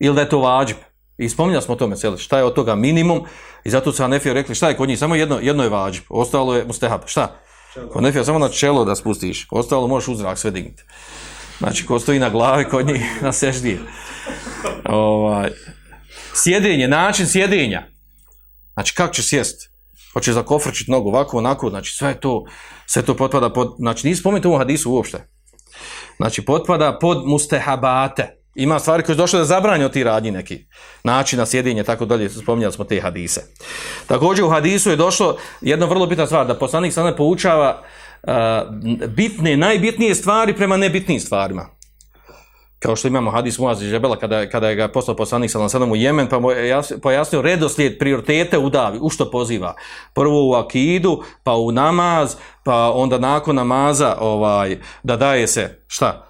[0.00, 0.76] ili da je to vađb?
[1.18, 3.24] I spominjali smo o tome, cijeli, šta je od toga minimum,
[3.64, 6.56] i zato su Hanefija rekli, šta je kod njih, samo jedno, jedno je vađib, ostalo
[6.56, 7.40] je mustehab, šta?
[7.74, 10.82] Kod Hanefija samo na čelo da spustiš, ostalo možeš uzrak sve dignuti.
[11.58, 13.78] Znači, ko stoji na glavi, kod njih na seždije.
[14.84, 15.50] Ovaj,
[16.34, 17.86] sjedenje, način sjedenja.
[18.72, 19.70] Znači, kako će sjest?
[20.12, 22.44] Hoće zakofrčiti nogu ovako, onako, znači, sve to,
[22.86, 25.28] sve to potpada pod, znači, nisi spomenuti u hadisu uopšte.
[26.16, 28.36] Znači, potpada pod mustehabate.
[28.56, 30.66] Ima stvari koje su došle da zabranje od ti radnji neki.
[31.04, 33.40] Načina sjedinje, tako dalje, spominjali smo te hadise.
[34.06, 37.82] Također u hadisu je došlo jedna vrlo bitna stvar, da poslanik sada poučava
[38.22, 38.32] uh,
[39.08, 41.66] bitne, najbitnije stvari prema nebitnim stvarima.
[42.78, 45.92] Kao što imamo hadis Muaz i Žebela kada, kada je ga poslao poslanik sa Lansanom
[45.92, 49.74] u Jemen, pa mu je pojasnio redoslijed prioritete u davi, u što poziva.
[50.14, 56.25] Prvo u akidu, pa u namaz, pa onda nakon namaza ovaj da daje se, šta?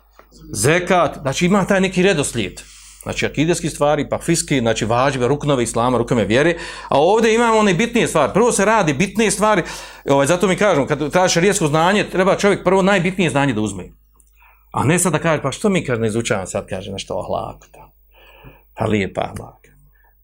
[0.53, 2.61] Zekat, znači ima taj neki redoslijed.
[3.03, 6.55] Znači akideski stvari, pa fiski, znači vađbe, ruknove islama, rukame vjere.
[6.89, 8.33] A ovdje imamo one bitnije stvari.
[8.35, 9.63] Prvo se radi bitnije stvari,
[10.11, 13.85] ovaj, zato mi kažemo, kad tražiš rijesko znanje, treba čovjek prvo najbitnije znanje da uzme.
[14.73, 17.23] A ne sad da kaže, pa što mi kaže, ne izučavam sad, kaže nešto o
[17.23, 17.93] hlaku, ta.
[18.75, 19.71] pa lijepa hlaka.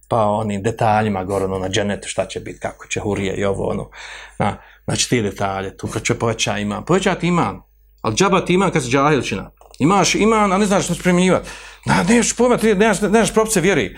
[0.08, 3.70] Pa onim detaljima, gore ono, na dženetu, šta će biti, kako će hurije i ovo,
[3.70, 3.90] ono.
[4.38, 6.84] Na, znači ti detalje, tu kad će poveća iman.
[6.84, 7.62] Povećati iman,
[8.00, 9.50] ali džabati iman kad se džahilčina.
[9.78, 11.48] Imaš iman, a ne znaš što primjenjivati.
[11.86, 13.96] Da, nemaš pojma, ti nemaš, nemaš propice vjeri.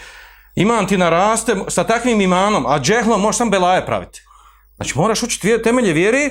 [0.55, 4.23] Iman ti naraste sa takvim imanom, a džehlom možeš sam belaje praviti.
[4.77, 6.31] Znači, moraš učiti vjer, temelje vjeri,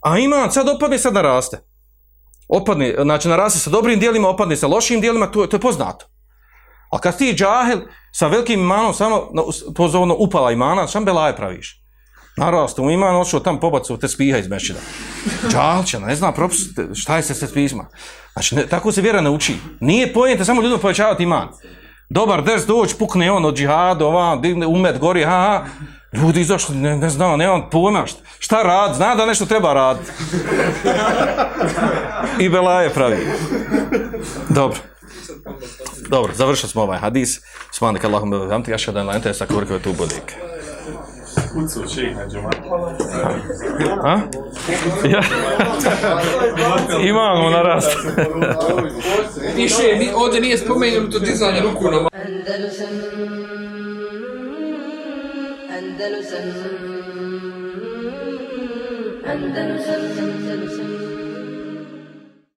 [0.00, 1.58] a iman sad opadne, sad naraste.
[2.48, 6.06] Opadne, znači, naraste sa dobrim dijelima, opadne sa lošim dijelima, to, to je poznato.
[6.92, 7.78] A kad ti džahel
[8.12, 9.32] sa velikim imanom, samo
[9.74, 11.85] pozovno upala imana, sam belaje praviš.
[12.36, 14.78] Narasto mu iman, odšao tam pobacu te spiha iz mešćina.
[15.48, 16.58] Džalčana, ne zna propis,
[16.94, 17.86] šta je se se spisma.
[18.32, 19.56] Znači, ne, tako se vjera nauči.
[19.80, 21.48] Nije pojente samo ljudima povećavati iman.
[22.08, 25.64] dobar ders doć, pukne on od džihada, ova, digne, umet gori, ha, ha.
[26.12, 30.10] Ljudi izašli, ne, ne znam, nemam pojma, šta, šta rad, zna da nešto treba raditi.
[32.38, 33.26] I belaje pravi.
[34.48, 34.78] Dobro.
[36.08, 37.40] Dobro, završili smo ovaj hadis.
[37.72, 40.45] Smanik Allahumma bihamdika ashhadu an la ilaha illa anta astaghfiruka wa atubu ilaik.
[41.56, 42.56] Kucu šejh na džumat.
[44.02, 44.20] A?
[45.08, 45.22] Ja.
[47.10, 47.96] Imamo na rast.
[49.56, 52.88] Piše, ni, ovdje nije spomenuto dizanje ruku na Andalusam
[55.76, 56.46] Andalusam
[59.26, 60.25] Andalusam Andalusam